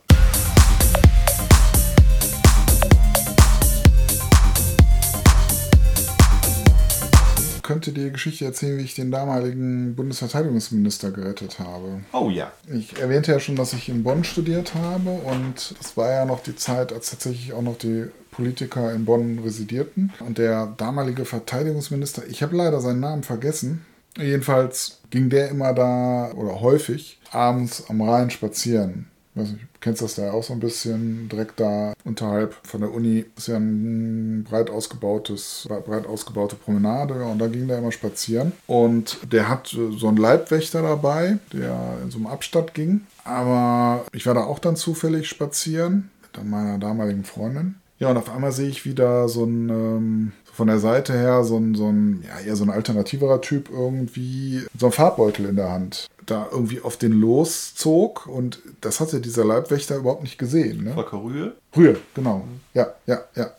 [7.63, 12.01] Könnte dir Geschichte erzählen, wie ich den damaligen Bundesverteidigungsminister gerettet habe.
[12.11, 12.51] Oh ja.
[12.71, 16.43] Ich erwähnte ja schon, dass ich in Bonn studiert habe und das war ja noch
[16.43, 20.11] die Zeit, als tatsächlich auch noch die Politiker in Bonn residierten.
[20.19, 23.85] Und der damalige Verteidigungsminister, ich habe leider seinen Namen vergessen,
[24.17, 30.31] jedenfalls ging der immer da oder häufig abends am Rhein spazieren nicht, kennst das da
[30.31, 35.67] auch so ein bisschen, direkt da unterhalb von der Uni ist ja ein breit ausgebautes,
[35.85, 38.51] breit ausgebaute Promenade und da ging der immer spazieren.
[38.67, 43.01] Und der hat so einen Leibwächter dabei, der in so einem Abstand ging.
[43.23, 47.75] Aber ich war da auch dann zufällig spazieren mit meiner damaligen Freundin.
[47.99, 51.57] Ja, und auf einmal sehe ich wieder so ein, ähm, von der Seite her so
[51.57, 55.71] ein, so ein, ja, eher so ein alternativerer Typ irgendwie, so ein Farbbeutel in der
[55.71, 60.83] Hand da irgendwie auf den loszog und das hatte dieser Leibwächter überhaupt nicht gesehen.
[60.83, 60.93] Ne?
[60.93, 61.53] Volker Rühe?
[61.75, 62.37] Rühe, genau.
[62.39, 62.59] Mhm.
[62.73, 63.51] Ja, ja, ja.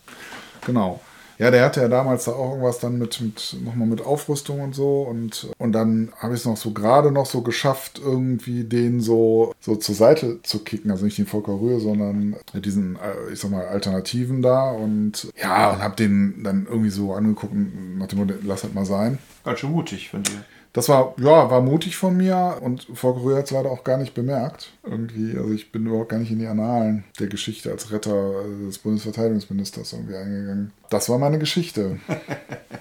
[0.67, 1.01] Genau.
[1.39, 4.75] Ja, der hatte ja damals da auch irgendwas dann mit, mit nochmal mit Aufrüstung und
[4.75, 9.01] so und, und dann habe ich es noch so gerade noch so geschafft, irgendwie den
[9.01, 10.91] so, so zur Seite zu kicken.
[10.91, 15.73] Also nicht den Volker Rühe, sondern diesen, äh, ich sag mal, Alternativen da und ja,
[15.73, 19.19] und habe den dann irgendwie so angeguckt nach dem Motto, lass halt mal sein.
[19.45, 20.45] Ganz schön mutig von dir.
[20.75, 23.97] Das war, ja, war mutig von mir und Volker Rühr hat es leider auch gar
[23.97, 24.73] nicht bemerkt.
[24.83, 28.79] Irgendwie, also ich bin überhaupt gar nicht in die Annalen der Geschichte als Retter des
[28.79, 30.73] Bundesverteidigungsministers irgendwie eingegangen.
[30.91, 32.01] Das war meine Geschichte.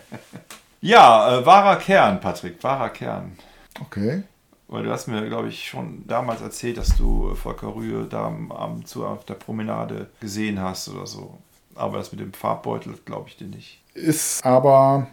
[0.81, 3.33] ja, äh, wahrer Kern, Patrick, wahrer Kern.
[3.79, 4.23] Okay.
[4.69, 8.51] Weil du hast mir, glaube ich, schon damals erzählt, dass du Volker Rühe da am
[8.51, 11.37] Abend zu auf der Promenade gesehen hast oder so.
[11.75, 13.83] Aber das mit dem Farbbeutel glaube ich dir nicht.
[13.93, 15.05] Ist aber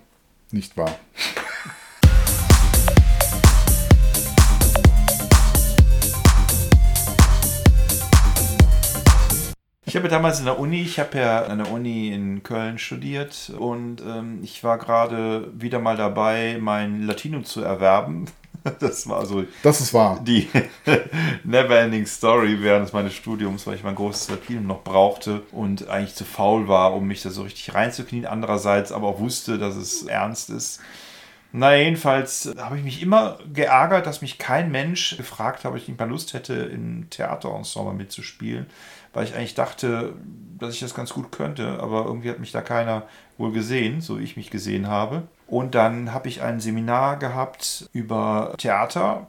[0.50, 0.96] nicht wahr.
[9.90, 13.50] Ich habe damals in der Uni, ich habe ja an der Uni in Köln studiert
[13.58, 18.26] und ähm, ich war gerade wieder mal dabei, mein Latinum zu erwerben.
[18.78, 19.44] Das war so.
[19.62, 20.20] Das ist wahr.
[20.22, 20.46] Die
[21.44, 26.24] Neverending Story während meines Studiums, weil ich mein großes Latinum noch brauchte und eigentlich zu
[26.24, 28.26] faul war, um mich da so richtig reinzuknien.
[28.26, 30.80] Andererseits aber auch wusste, dass es ernst ist.
[31.52, 35.88] Na, jedenfalls habe ich mich immer geärgert, dass mich kein Mensch gefragt hat, ob ich
[35.88, 38.66] nicht mal Lust hätte, im Theaterensemble mitzuspielen
[39.12, 40.14] weil ich eigentlich dachte,
[40.58, 43.04] dass ich das ganz gut könnte, aber irgendwie hat mich da keiner
[43.38, 45.22] wohl gesehen, so wie ich mich gesehen habe.
[45.46, 49.28] Und dann habe ich ein Seminar gehabt über Theater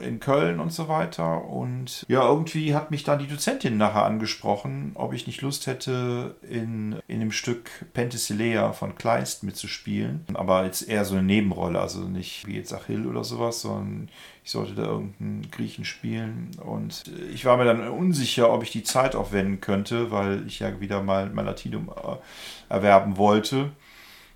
[0.00, 1.44] in Köln und so weiter.
[1.44, 6.36] Und ja, irgendwie hat mich dann die Dozentin nachher angesprochen, ob ich nicht Lust hätte,
[6.48, 10.24] in, in dem Stück Penthesilea von Kleist mitzuspielen.
[10.34, 14.08] Aber jetzt eher so eine Nebenrolle, also nicht wie jetzt Achill oder sowas, sondern
[14.44, 16.50] ich sollte da irgendeinen Griechen spielen.
[16.64, 20.80] Und ich war mir dann unsicher, ob ich die Zeit aufwenden könnte, weil ich ja
[20.80, 23.72] wieder mal mein Latinum äh, erwerben wollte.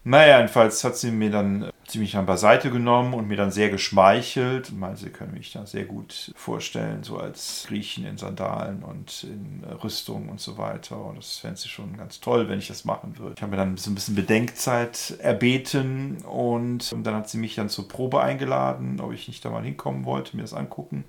[0.03, 4.69] Naja, jedenfalls hat sie mir dann ziemlich dann beiseite genommen und mir dann sehr geschmeichelt.
[4.69, 9.25] Ich meine, sie können mich da sehr gut vorstellen, so als Griechen in Sandalen und
[9.25, 11.05] in Rüstung und so weiter.
[11.05, 13.35] Und das fände sie schon ganz toll, wenn ich das machen würde.
[13.37, 17.69] Ich habe mir dann so ein bisschen Bedenkzeit erbeten und dann hat sie mich dann
[17.69, 21.05] zur Probe eingeladen, ob ich nicht da mal hinkommen wollte, mir das angucken.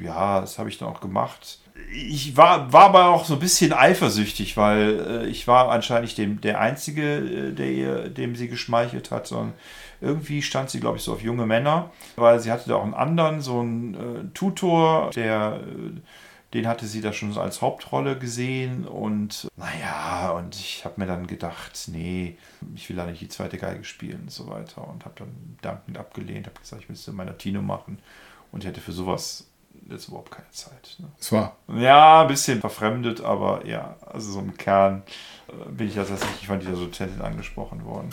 [0.00, 1.58] Ja, das habe ich dann auch gemacht
[1.92, 6.40] ich war, war aber auch so ein bisschen eifersüchtig, weil äh, ich war anscheinend dem,
[6.40, 9.54] der Einzige, äh, der ihr, dem sie geschmeichelt hat, sondern
[10.00, 12.94] irgendwie stand sie, glaube ich, so auf junge Männer, weil sie hatte da auch einen
[12.94, 16.00] anderen, so einen äh, Tutor, der, äh,
[16.54, 21.26] den hatte sie da schon als Hauptrolle gesehen und naja, und ich habe mir dann
[21.26, 22.36] gedacht, nee,
[22.74, 25.98] ich will da nicht die zweite Geige spielen und so weiter und habe dann dankend
[25.98, 27.98] abgelehnt, habe gesagt, ich müsste mein Latino machen
[28.52, 29.46] und hätte für sowas
[29.90, 30.96] jetzt überhaupt keine Zeit.
[30.98, 31.08] Ne?
[31.18, 31.56] Es war.
[31.68, 35.02] Ja, ein bisschen verfremdet, aber ja, also so im Kern
[35.48, 38.08] äh, bin ich ja tatsächlich von dieser Dozentin angesprochen worden.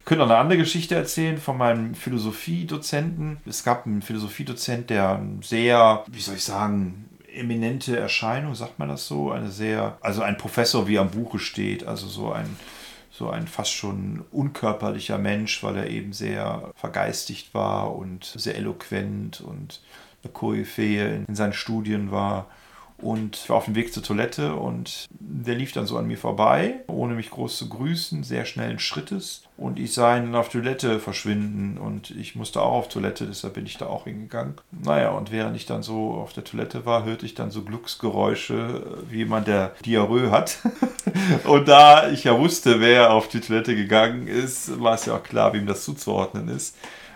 [0.00, 3.38] Ich könnte noch eine andere Geschichte erzählen von meinem Philosophiedozenten.
[3.46, 9.06] Es gab einen Philosophiedozent, der sehr, wie soll ich sagen, eminente Erscheinung, sagt man das
[9.06, 9.30] so?
[9.30, 12.56] Eine sehr, also ein Professor, wie am Buche steht, also so ein,
[13.16, 19.40] so ein fast schon unkörperlicher Mensch, weil er eben sehr vergeistigt war und sehr eloquent
[19.40, 19.80] und
[20.24, 22.48] eine Koryphäe in seinen Studien war
[23.04, 26.80] und war auf dem Weg zur Toilette und der lief dann so an mir vorbei,
[26.86, 31.78] ohne mich groß zu grüßen, sehr schnellen Schrittes und ich sah ihn auf Toilette verschwinden
[31.78, 34.54] und ich musste auch auf Toilette, deshalb bin ich da auch hingegangen.
[34.72, 39.04] Naja, und während ich dann so auf der Toilette war, hörte ich dann so Glücksgeräusche,
[39.10, 40.58] wie jemand, der Diarrhoe hat.
[41.44, 45.22] und da ich ja wusste, wer auf die Toilette gegangen ist, war es ja auch
[45.22, 46.74] klar, wem das zuzuordnen ist.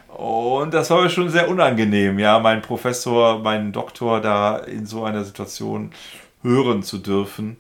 [0.08, 5.04] Und das war mir schon sehr unangenehm, ja, meinen Professor, meinen Doktor da in so
[5.04, 5.92] einer Situation
[6.42, 7.56] hören zu dürfen.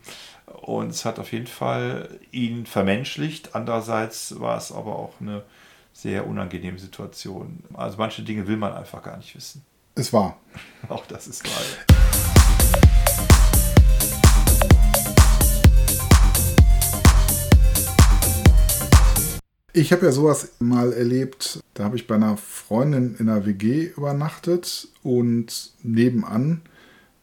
[0.62, 3.54] Und es hat auf jeden Fall ihn vermenschlicht.
[3.54, 5.42] Andererseits war es aber auch eine
[5.92, 7.64] sehr unangenehme Situation.
[7.74, 9.64] Also manche Dinge will man einfach gar nicht wissen.
[9.94, 10.36] Es war.
[10.88, 12.37] Auch das ist wahr.
[19.72, 23.92] Ich habe ja sowas mal erlebt, da habe ich bei einer Freundin in einer WG
[23.96, 26.62] übernachtet und nebenan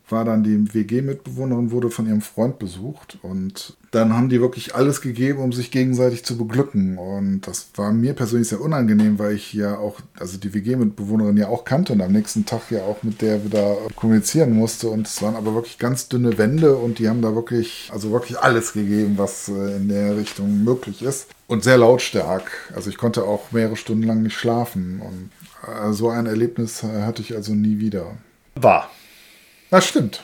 [0.10, 5.02] war dann die WG-Mitbewohnerin, wurde von ihrem Freund besucht und dann haben die wirklich alles
[5.02, 6.98] gegeben, um sich gegenseitig zu beglücken.
[6.98, 11.48] Und das war mir persönlich sehr unangenehm, weil ich ja auch, also die WG-Mitbewohnerin ja
[11.48, 14.90] auch kannte und am nächsten Tag ja auch mit der wieder kommunizieren musste.
[14.90, 18.38] Und es waren aber wirklich ganz dünne Wände und die haben da wirklich, also wirklich
[18.38, 22.72] alles gegeben, was äh, in der Richtung möglich ist und sehr lautstark.
[22.76, 25.32] Also ich konnte auch mehrere Stunden lang nicht schlafen und
[25.68, 28.18] äh, so ein Erlebnis äh, hatte ich also nie wieder.
[28.56, 28.90] War.
[29.70, 30.24] Das stimmt.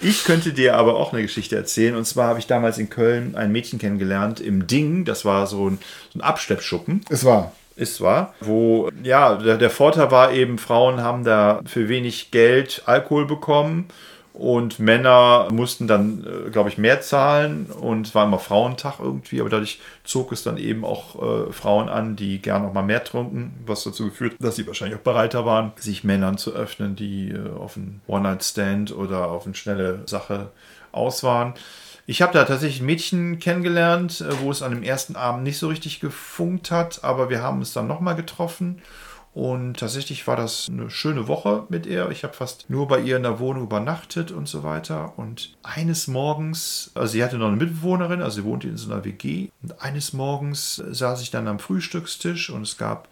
[0.00, 1.96] Ich könnte dir aber auch eine Geschichte erzählen.
[1.96, 5.04] Und zwar habe ich damals in Köln ein Mädchen kennengelernt im Ding.
[5.04, 5.78] Das war so ein,
[6.12, 7.00] so ein Abschleppschuppen.
[7.08, 7.52] Es war.
[7.76, 8.34] Ist wahr.
[8.40, 13.88] Wo, ja, der, der Vorteil war eben, Frauen haben da für wenig Geld Alkohol bekommen
[14.34, 19.40] und Männer mussten dann, äh, glaube ich, mehr zahlen und es war immer Frauentag irgendwie,
[19.40, 23.02] aber dadurch zog es dann eben auch äh, Frauen an, die gerne auch mal mehr
[23.04, 27.30] trunken, was dazu geführt, dass sie wahrscheinlich auch bereiter waren, sich Männern zu öffnen, die
[27.30, 30.50] äh, auf einen One-Night-Stand oder auf eine schnelle Sache
[30.90, 31.54] aus waren.
[32.06, 35.58] Ich habe da tatsächlich ein Mädchen kennengelernt, äh, wo es an dem ersten Abend nicht
[35.58, 38.82] so richtig gefunkt hat, aber wir haben es dann nochmal getroffen.
[39.32, 42.08] Und tatsächlich war das eine schöne Woche mit ihr.
[42.10, 45.14] Ich habe fast nur bei ihr in der Wohnung übernachtet und so weiter.
[45.16, 49.04] Und eines Morgens, also sie hatte noch eine Mitbewohnerin, also sie wohnte in so einer
[49.04, 49.48] WG.
[49.60, 53.08] Und eines Morgens saß ich dann am Frühstückstisch und es gab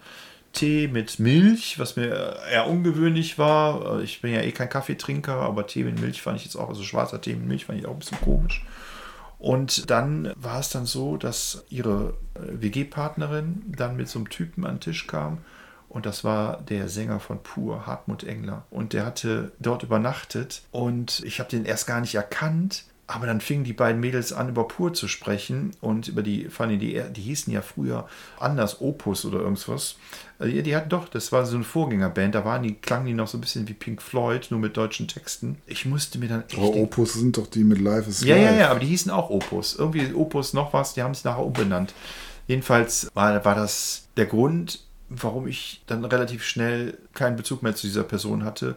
[0.53, 4.01] Tee mit Milch, was mir eher ungewöhnlich war.
[4.01, 6.83] Ich bin ja eh kein Kaffeetrinker, aber Tee mit Milch fand ich jetzt auch, also
[6.83, 8.65] schwarzer Tee mit Milch fand ich auch ein bisschen komisch.
[9.39, 14.75] Und dann war es dann so, dass ihre WG-Partnerin dann mit so einem Typen an
[14.75, 15.39] den Tisch kam
[15.93, 18.65] und das war der Sänger von Pur, Hartmut Engler.
[18.71, 20.63] Und der hatte dort übernachtet.
[20.71, 22.85] Und ich habe den erst gar nicht erkannt.
[23.05, 26.79] Aber dann fingen die beiden Mädels an, über Pur zu sprechen und über die, fanden
[26.79, 28.07] die, die hießen ja früher
[28.39, 29.97] anders, Opus oder irgendwas.
[30.41, 33.27] Die, die hatten doch, das war so eine Vorgängerband, da waren die, klangen die noch
[33.27, 35.57] so ein bisschen wie Pink Floyd, nur mit deutschen Texten.
[35.67, 36.57] Ich musste mir dann echt.
[36.57, 38.45] Aber Opus sind doch die mit Live is ja, Live.
[38.45, 39.75] Ja, ja, aber die hießen auch Opus.
[39.75, 41.93] Irgendwie Opus noch was, die haben es nachher umbenannt.
[42.47, 44.79] Jedenfalls war, war das der Grund,
[45.09, 48.75] warum ich dann relativ schnell keinen Bezug mehr zu dieser Person hatte.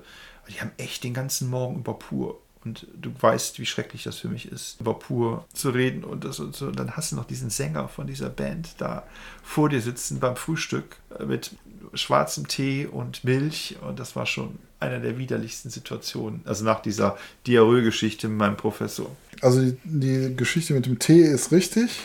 [0.49, 2.39] Die haben echt den ganzen Morgen über pur.
[2.67, 6.03] Und du weißt, wie schrecklich das für mich ist, über pur zu reden.
[6.03, 6.67] Und, das und so.
[6.67, 9.05] Und dann hast du noch diesen Sänger von dieser Band da
[9.45, 11.53] vor dir sitzen beim Frühstück mit
[11.95, 13.77] schwarzem Tee und Milch.
[13.87, 16.41] Und das war schon eine der widerlichsten Situationen.
[16.45, 19.15] Also nach dieser Diarrhoe-Geschichte mit meinem Professor.
[19.43, 22.01] Also die, die Geschichte mit dem Tee ist richtig.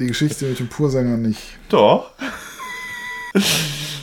[0.00, 1.40] Die Geschichte mit dem Pursänger nicht.
[1.68, 2.10] Doch.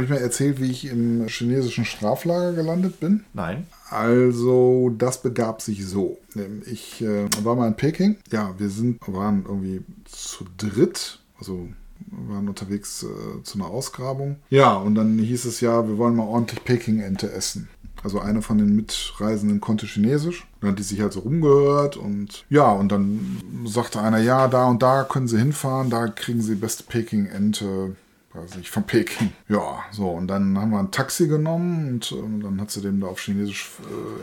[0.00, 3.24] Habe ich mir erzählt, wie ich im chinesischen Straflager gelandet bin?
[3.34, 3.66] Nein.
[3.90, 6.16] Also, das begab sich so.
[6.64, 8.16] Ich äh, war mal in Peking.
[8.32, 11.18] Ja, wir sind, waren irgendwie zu dritt.
[11.38, 11.68] Also,
[12.10, 14.36] waren unterwegs äh, zu einer Ausgrabung.
[14.48, 17.68] Ja, und dann hieß es ja, wir wollen mal ordentlich Peking-Ente essen.
[18.02, 20.46] Also eine von den Mitreisenden konnte Chinesisch.
[20.62, 24.64] Dann hat die sich halt so rumgehört und ja, und dann sagte einer, ja, da
[24.64, 27.96] und da können sie hinfahren, da kriegen sie beste Peking-Ente
[28.32, 29.32] weiß nicht, von Peking.
[29.48, 33.00] Ja, so, und dann haben wir ein Taxi genommen und äh, dann hat sie dem
[33.00, 33.70] da auf Chinesisch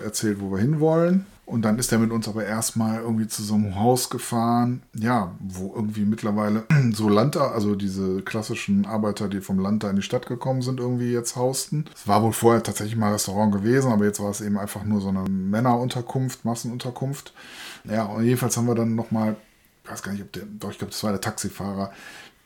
[0.01, 1.25] äh, erzählt, wo wir hinwollen.
[1.47, 5.33] Und dann ist er mit uns aber erstmal irgendwie zu so einem Haus gefahren, ja,
[5.39, 10.01] wo irgendwie mittlerweile so Land, also diese klassischen Arbeiter, die vom Land da in die
[10.01, 11.85] Stadt gekommen sind, irgendwie jetzt hausten.
[11.95, 14.99] Es war wohl vorher tatsächlich mal Restaurant gewesen, aber jetzt war es eben einfach nur
[14.99, 17.33] so eine Männerunterkunft, Massenunterkunft.
[17.85, 19.37] Ja, und jedenfalls haben wir dann nochmal,
[19.85, 21.93] ich weiß gar nicht, ob der, doch, ich glaube, das war der Taxifahrer,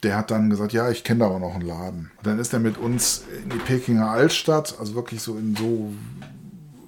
[0.03, 2.11] der hat dann gesagt, ja, ich kenne da aber noch einen Laden.
[2.17, 5.93] Und dann ist er mit uns in die Pekinger Altstadt, also wirklich so in so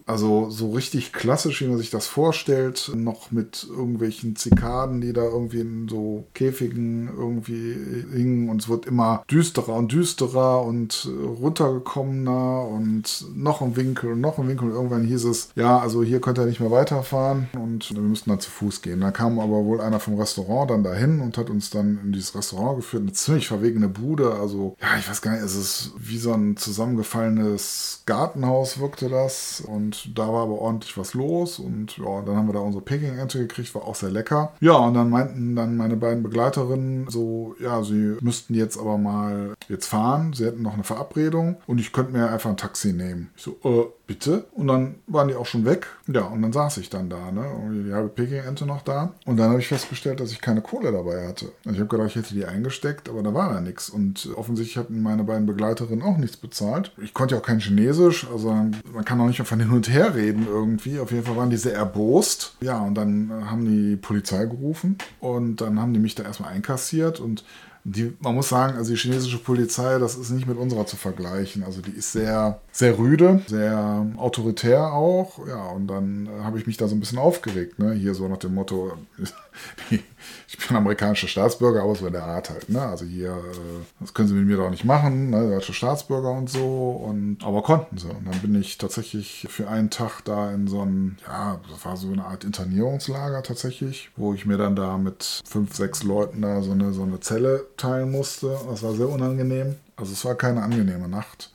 [0.05, 5.23] also so richtig klassisch, wie man sich das vorstellt, noch mit irgendwelchen Zikaden, die da
[5.23, 7.75] irgendwie in so Käfigen irgendwie
[8.11, 8.49] hingen.
[8.49, 14.37] Und es wird immer düsterer und düsterer und runtergekommener und noch ein Winkel und noch
[14.37, 14.69] ein Winkel.
[14.69, 17.47] Und irgendwann hieß es, ja, also hier könnt ihr nicht mehr weiterfahren.
[17.53, 19.01] Und wir müssten dann zu Fuß gehen.
[19.01, 22.35] Da kam aber wohl einer vom Restaurant dann dahin und hat uns dann in dieses
[22.35, 26.17] Restaurant geführt, eine ziemlich verwegene Bude, also ja, ich weiß gar nicht, es ist wie
[26.17, 29.61] so ein zusammengefallenes Gartenhaus wirkte das.
[29.65, 33.39] Und da war aber ordentlich was los und ja, dann haben wir da unsere Peking-Ente
[33.39, 34.53] gekriegt, war auch sehr lecker.
[34.59, 39.55] Ja, und dann meinten dann meine beiden Begleiterinnen so, ja, sie müssten jetzt aber mal
[39.69, 43.29] jetzt fahren, sie hätten noch eine Verabredung und ich könnte mir einfach ein Taxi nehmen.
[43.35, 44.45] Ich so, äh, bitte?
[44.53, 45.87] Und dann waren die auch schon weg.
[46.07, 47.45] Ja, und dann saß ich dann da, ne?
[47.85, 49.13] Die halbe Peking-Ente noch da.
[49.25, 51.51] Und dann habe ich festgestellt, dass ich keine Kohle dabei hatte.
[51.63, 53.89] Ich habe gedacht, ich hätte die eingesteckt, aber da war da nichts.
[53.89, 56.91] Und offensichtlich hatten meine beiden Begleiterinnen auch nichts bezahlt.
[57.01, 60.15] Ich konnte ja auch kein Chinesisch, also man kann auch nicht von hin und her
[60.15, 60.99] reden irgendwie.
[60.99, 62.57] Auf jeden Fall waren die sehr erbost.
[62.61, 67.19] Ja, und dann haben die Polizei gerufen und dann haben die mich da erstmal einkassiert
[67.19, 67.43] und
[67.85, 71.63] die, man muss sagen, also die chinesische Polizei, das ist nicht mit unserer zu vergleichen.
[71.63, 75.45] Also die ist sehr, sehr rüde, sehr autoritär auch.
[75.47, 77.79] Ja, und dann habe ich mich da so ein bisschen aufgeregt.
[77.79, 77.93] Ne?
[77.93, 78.93] Hier so nach dem Motto,
[79.89, 82.69] ich bin amerikanischer Staatsbürger, aber so in der Art halt.
[82.69, 82.81] Ne?
[82.81, 85.49] Also hier, äh, das können sie mit mir doch nicht machen, ne?
[85.49, 86.91] deutsche Staatsbürger und so.
[86.91, 88.09] Und, aber konnten sie.
[88.09, 91.97] Und dann bin ich tatsächlich für einen Tag da in so einem, ja, das war
[91.97, 96.61] so eine Art Internierungslager tatsächlich, wo ich mir dann da mit fünf, sechs Leuten da
[96.61, 98.57] so eine, so eine Zelle teilen musste.
[98.69, 99.75] Das war sehr unangenehm.
[99.95, 101.51] Also es war keine angenehme Nacht.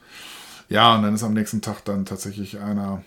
[0.68, 3.02] Ja, und dann ist am nächsten Tag dann tatsächlich einer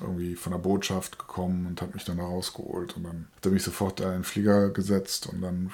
[0.00, 2.96] irgendwie von der Botschaft gekommen und hat mich dann da rausgeholt.
[2.96, 5.70] Und dann hat er mich sofort in den Flieger gesetzt und dann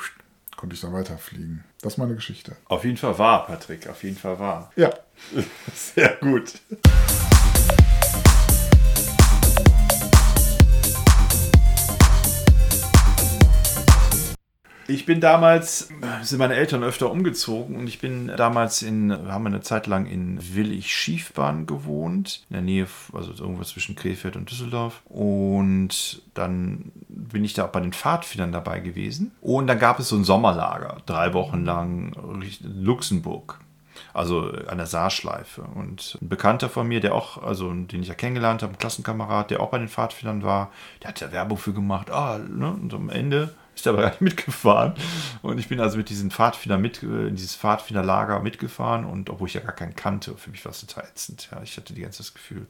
[0.57, 1.65] konnte ich dann weiterfliegen.
[1.83, 2.57] Das ist meine Geschichte.
[2.67, 4.73] Auf jeden Fall wahr, Patrick, auf jeden Fall wahr.
[4.77, 4.91] Ja.
[5.75, 6.55] Sehr gut.
[14.87, 15.89] Ich bin damals,
[16.23, 20.39] sind meine Eltern öfter umgezogen und ich bin damals in, haben eine Zeit lang in
[20.55, 25.03] Willig-Schiefbahn gewohnt, in der Nähe, also irgendwo zwischen Krefeld und Düsseldorf.
[25.07, 29.33] Und dann bin ich da auch bei den Pfadfindern dabei gewesen.
[29.41, 32.13] Und dann gab es so ein Sommerlager, drei Wochen lang
[32.63, 33.61] Luxemburg
[34.13, 35.63] also an der Saarschleife.
[35.63, 39.51] Und ein Bekannter von mir, der auch, also den ich ja kennengelernt habe, ein Klassenkamerad,
[39.51, 40.71] der auch bei den Pfadfindern war,
[41.03, 42.11] der hat da Werbung für gemacht.
[42.11, 42.71] Ah, ne?
[42.71, 44.95] Und am Ende ist aber gar nicht mitgefahren.
[45.43, 49.49] Und ich bin also mit diesen Pfadfinder mit, äh, in dieses Pfadfinderlager mitgefahren und obwohl
[49.49, 51.49] ich ja gar keinen kannte, für mich war es total ätzend.
[51.51, 52.67] Ja, ich hatte die ganze das Gefühl,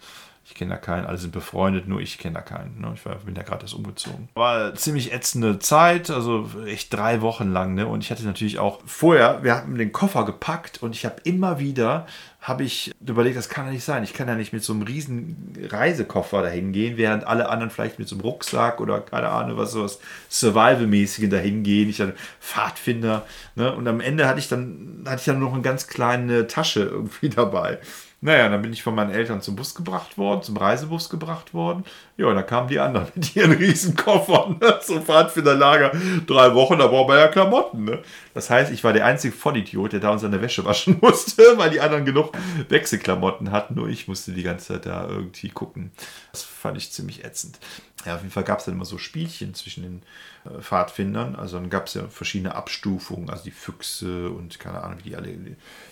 [0.47, 2.79] ich kenne da keinen, alle sind befreundet, nur ich kenne da keinen.
[2.81, 2.93] Ne?
[2.95, 4.29] Ich war, bin ja gerade erst umgezogen.
[4.35, 7.75] War ziemlich ätzende Zeit, also echt drei Wochen lang.
[7.75, 7.87] Ne?
[7.87, 11.59] Und ich hatte natürlich auch vorher, wir hatten den Koffer gepackt und ich habe immer
[11.61, 12.07] wieder,
[12.45, 14.05] habe ich überlegt, das kann ja nicht sein.
[14.05, 17.99] Ich kann ja nicht mit so einem riesen Reisekoffer dahin gehen, während alle anderen vielleicht
[17.99, 21.89] mit so einem Rucksack oder keine Ahnung was, sowas Survival-mäßigen dahin gehen.
[21.89, 23.25] Ich hatte Pfadfinder.
[23.55, 23.75] Ne?
[23.75, 27.29] Und am Ende hatte ich dann, hatte ich dann noch eine ganz kleine Tasche irgendwie
[27.31, 27.79] dabei.
[28.25, 31.85] Naja, dann bin ich von meinen Eltern zum Bus gebracht worden, zum Reisebus gebracht worden.
[32.17, 34.79] Ja, und dann kamen die anderen mit ihren Riesenkoffern ne?
[34.81, 35.93] zum Pfadfinderlager.
[36.27, 37.85] Drei Wochen, da braucht man ja Klamotten.
[37.85, 37.99] Ne?
[38.33, 41.83] Das heißt, ich war der einzige Vollidiot, der da uns Wäsche waschen musste, weil die
[41.83, 42.33] anderen genug
[42.69, 43.75] Wechselklamotten hatten.
[43.75, 45.91] Nur ich musste die ganze Zeit da irgendwie gucken.
[46.33, 47.59] Das fand ich ziemlich ätzend.
[48.05, 50.03] Ja, auf jeden Fall gab es dann immer so Spielchen zwischen den
[50.45, 51.37] äh, Pfadfindern.
[51.37, 55.17] Also dann gab es ja verschiedene Abstufungen, also die Füchse und keine Ahnung, wie die
[55.17, 55.35] alle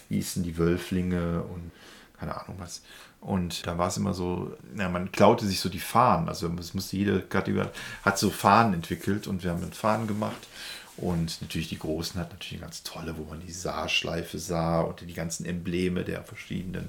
[0.09, 1.70] hießen, die Wölflinge und
[2.18, 2.82] keine Ahnung was.
[3.20, 6.28] Und da war es immer so, ja, man klaute sich so die Fahnen.
[6.28, 7.68] Also es musste jede Kategorie
[8.05, 10.49] hat so Fahnen entwickelt und wir haben mit Fahnen gemacht.
[10.97, 15.01] Und natürlich die Großen hat natürlich eine ganz tolle, wo man die Saarschleife sah und
[15.01, 16.88] die ganzen Embleme der verschiedenen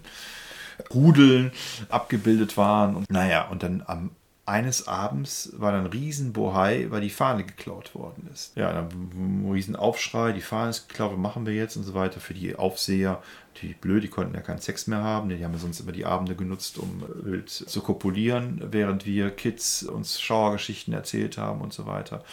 [0.94, 1.52] Rudeln
[1.90, 2.96] abgebildet waren.
[2.96, 4.12] Und naja, und dann am
[4.46, 8.52] eines Abends war dann ein Riesenbohai, weil die Fahne geklaut worden ist.
[8.58, 12.20] Ja, dann ein Riesenaufschrei, die Fahne ist geklaut, was machen wir jetzt und so weiter.
[12.20, 13.24] Für die Aufseher
[13.54, 15.30] Natürlich blöd, die konnten ja keinen Sex mehr haben.
[15.30, 19.84] Die haben ja sonst immer die Abende genutzt, um wild zu kopulieren, während wir Kids
[19.84, 22.24] uns Schauergeschichten erzählt haben und so weiter.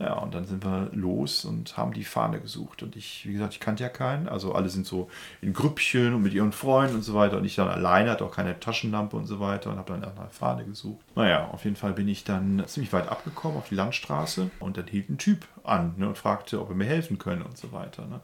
[0.00, 2.82] Ja, und dann sind wir los und haben die Fahne gesucht.
[2.82, 4.28] Und ich, wie gesagt, ich kannte ja keinen.
[4.28, 5.10] Also alle sind so
[5.42, 7.36] in Grüppchen und mit ihren Freunden und so weiter.
[7.36, 10.16] Und ich dann alleine, hatte auch keine Taschenlampe und so weiter und habe dann nach
[10.16, 11.04] einer Fahne gesucht.
[11.16, 14.86] Naja, auf jeden Fall bin ich dann ziemlich weit abgekommen auf die Landstraße und dann
[14.86, 18.06] hielt ein Typ an ne, und fragte, ob er mir helfen könne und so weiter.
[18.06, 18.20] Ne.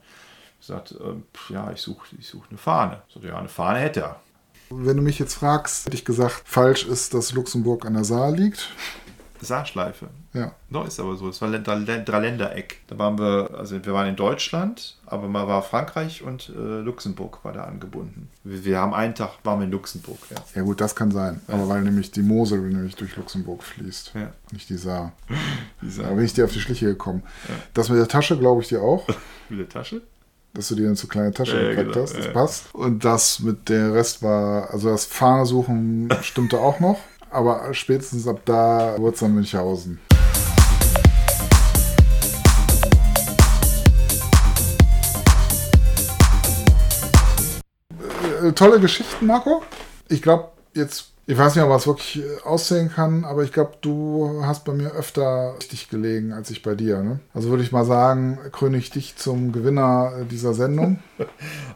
[0.59, 3.03] Ich sagte, äh, ja, ich suche ich such eine Fahne.
[3.09, 4.21] Ich sagte, ja, eine Fahne hätte er.
[4.71, 8.33] Wenn du mich jetzt fragst, hätte ich gesagt, falsch ist, dass Luxemburg an der Saar
[8.33, 8.71] liegt.
[9.47, 10.09] Saarschleife.
[10.35, 10.53] Ja.
[10.69, 11.29] No, ist aber so.
[11.29, 12.81] Es war ein Dreiländereck.
[12.89, 17.45] Da waren wir, also wir waren in Deutschland, aber mal war Frankreich und äh, Luxemburg
[17.45, 18.29] war da angebunden.
[18.45, 20.19] Wir, wir, haben einen Tag waren wir in Luxemburg.
[20.31, 21.41] Ja, ja gut, das kann sein.
[21.49, 21.55] Ja.
[21.55, 24.13] Aber weil nämlich die Mosel nämlich durch Luxemburg fließt.
[24.15, 24.33] Ja.
[24.53, 25.13] Nicht die Saar.
[25.81, 26.09] die Saar.
[26.09, 27.23] Da bin ich dir auf die Schliche gekommen.
[27.73, 29.07] Das mit der Tasche glaube ich dir auch.
[29.49, 30.03] mit der Tasche?
[30.57, 32.17] dass du dir eine zu kleine Tasche ja, gepackt genau, hast.
[32.17, 32.33] Das ja.
[32.33, 32.75] passt.
[32.75, 36.99] Und das mit der Rest war, also das Fahnesuchen stimmte auch noch
[37.37, 40.01] aber spätestens ab da wurde es dann Münchhausen.
[48.43, 49.63] Äh, tolle Geschichten, Marco.
[50.09, 53.75] Ich glaube, jetzt, ich weiß nicht, ob es wirklich äh, aussehen kann, aber ich glaube,
[53.83, 57.03] du hast bei mir öfter richtig gelegen als ich bei dir.
[57.03, 57.21] Ne?
[57.35, 61.01] Also würde ich mal sagen, kröne ich dich zum Gewinner äh, dieser Sendung.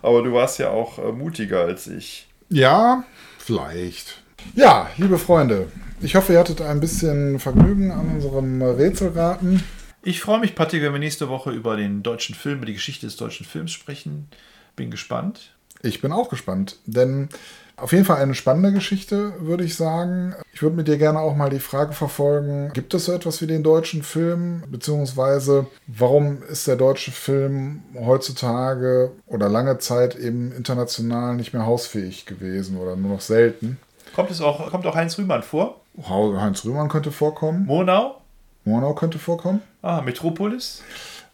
[0.02, 2.30] aber du warst ja auch mutiger als ich.
[2.48, 3.04] Ja,
[3.38, 4.22] vielleicht.
[4.54, 5.68] Ja, liebe Freunde,
[6.00, 9.62] ich hoffe, ihr hattet ein bisschen Vergnügen an unserem Rätselraten.
[10.02, 13.06] Ich freue mich, Patrick, wenn wir nächste Woche über den deutschen Film, über die Geschichte
[13.06, 14.28] des deutschen Films sprechen.
[14.76, 15.54] Bin gespannt.
[15.82, 17.28] Ich bin auch gespannt, denn
[17.76, 20.34] auf jeden Fall eine spannende Geschichte, würde ich sagen.
[20.52, 23.46] Ich würde mit dir gerne auch mal die Frage verfolgen, gibt es so etwas wie
[23.46, 24.62] den deutschen Film?
[24.68, 32.26] Beziehungsweise, warum ist der deutsche Film heutzutage oder lange Zeit eben international nicht mehr hausfähig
[32.26, 33.78] gewesen oder nur noch selten?
[34.14, 35.80] Kommt, es auch, kommt auch Heinz Rühmann vor?
[36.08, 37.66] Heinz Rühmann könnte vorkommen.
[37.66, 38.20] Monau?
[38.64, 39.62] Monau könnte vorkommen.
[39.82, 40.82] Ah, Metropolis?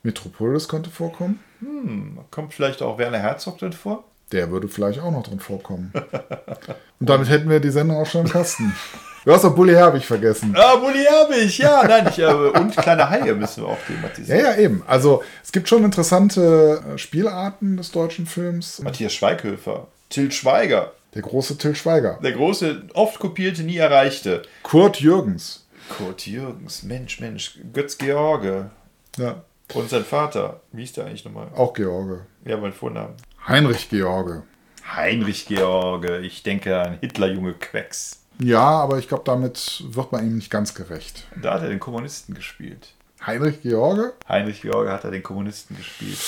[0.03, 1.41] Metropolis könnte vorkommen.
[1.61, 4.05] Hm, kommt vielleicht auch Werner Herzog drin vor?
[4.33, 5.93] Der würde vielleicht auch noch drin vorkommen.
[7.01, 8.73] Und damit hätten wir die Sendung auch schon im Kasten.
[9.25, 10.55] Du hast doch Bully Herbig vergessen.
[10.57, 14.41] Ah, Bully Herbig, ja, nein, ich, äh, und kleine Haie müssen wir auch thematisieren.
[14.41, 14.85] Ja, ja, eben.
[14.87, 18.81] Also es gibt schon interessante äh, Spielarten des deutschen Films.
[18.81, 20.93] Matthias Schweighöfer, Till Schweiger.
[21.17, 22.19] Der große Till Schweiger.
[22.23, 24.43] Der große, oft kopierte, nie erreichte.
[24.63, 25.67] Kurt Jürgens.
[25.89, 27.59] Kurt Jürgens, Mensch, Mensch.
[27.73, 28.71] Götz George.
[29.17, 29.43] Ja.
[29.73, 31.49] Und sein Vater, wie hieß der eigentlich nochmal?
[31.57, 32.27] Auch George.
[32.45, 33.15] Ja, mein Vornamen.
[33.49, 34.43] Heinrich George.
[34.95, 36.19] Heinrich George.
[36.19, 38.23] Ich denke an Hitlerjunge Quecks.
[38.39, 41.25] Ja, aber ich glaube, damit wird man ihm nicht ganz gerecht.
[41.41, 42.93] Da hat er den Kommunisten gespielt.
[43.25, 44.13] Heinrich George?
[44.29, 46.19] Heinrich George hat er den Kommunisten gespielt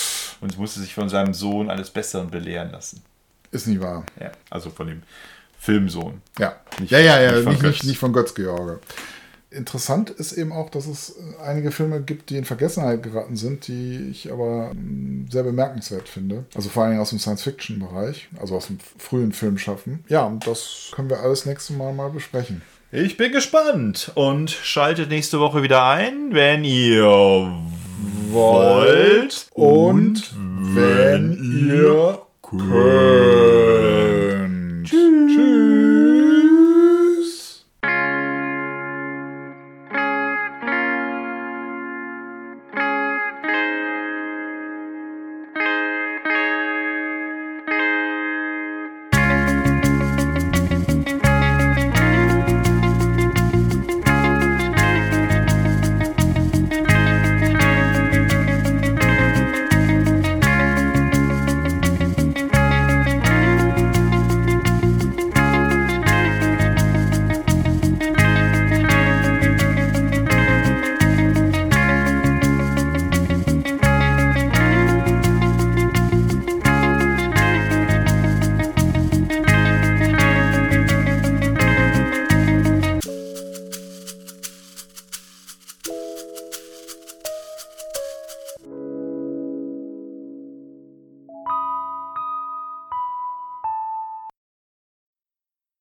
[0.40, 3.02] und musste sich von seinem Sohn alles Besseren belehren lassen.
[3.50, 4.04] Ist nicht wahr.
[4.20, 5.02] Ja, also von dem
[5.58, 6.22] Filmsohn.
[6.38, 8.80] Ja, nicht, ja, ja, ja, nicht, nicht, nicht, nicht von Götz George.
[9.50, 14.10] Interessant ist eben auch, dass es einige Filme gibt, die in Vergessenheit geraten sind, die
[14.10, 16.44] ich aber hm, sehr bemerkenswert finde.
[16.54, 20.04] Also vor allem aus dem Science-Fiction-Bereich, also aus dem frühen Filmschaffen.
[20.08, 22.60] Ja, und das können wir alles nächste Mal mal besprechen.
[22.92, 27.50] Ich bin gespannt und schaltet nächste Woche wieder ein, wenn ihr
[28.30, 30.34] wollt und
[30.74, 32.68] wenn ihr Könnt.
[34.86, 35.34] Tschüss.
[35.34, 35.97] Tschüss.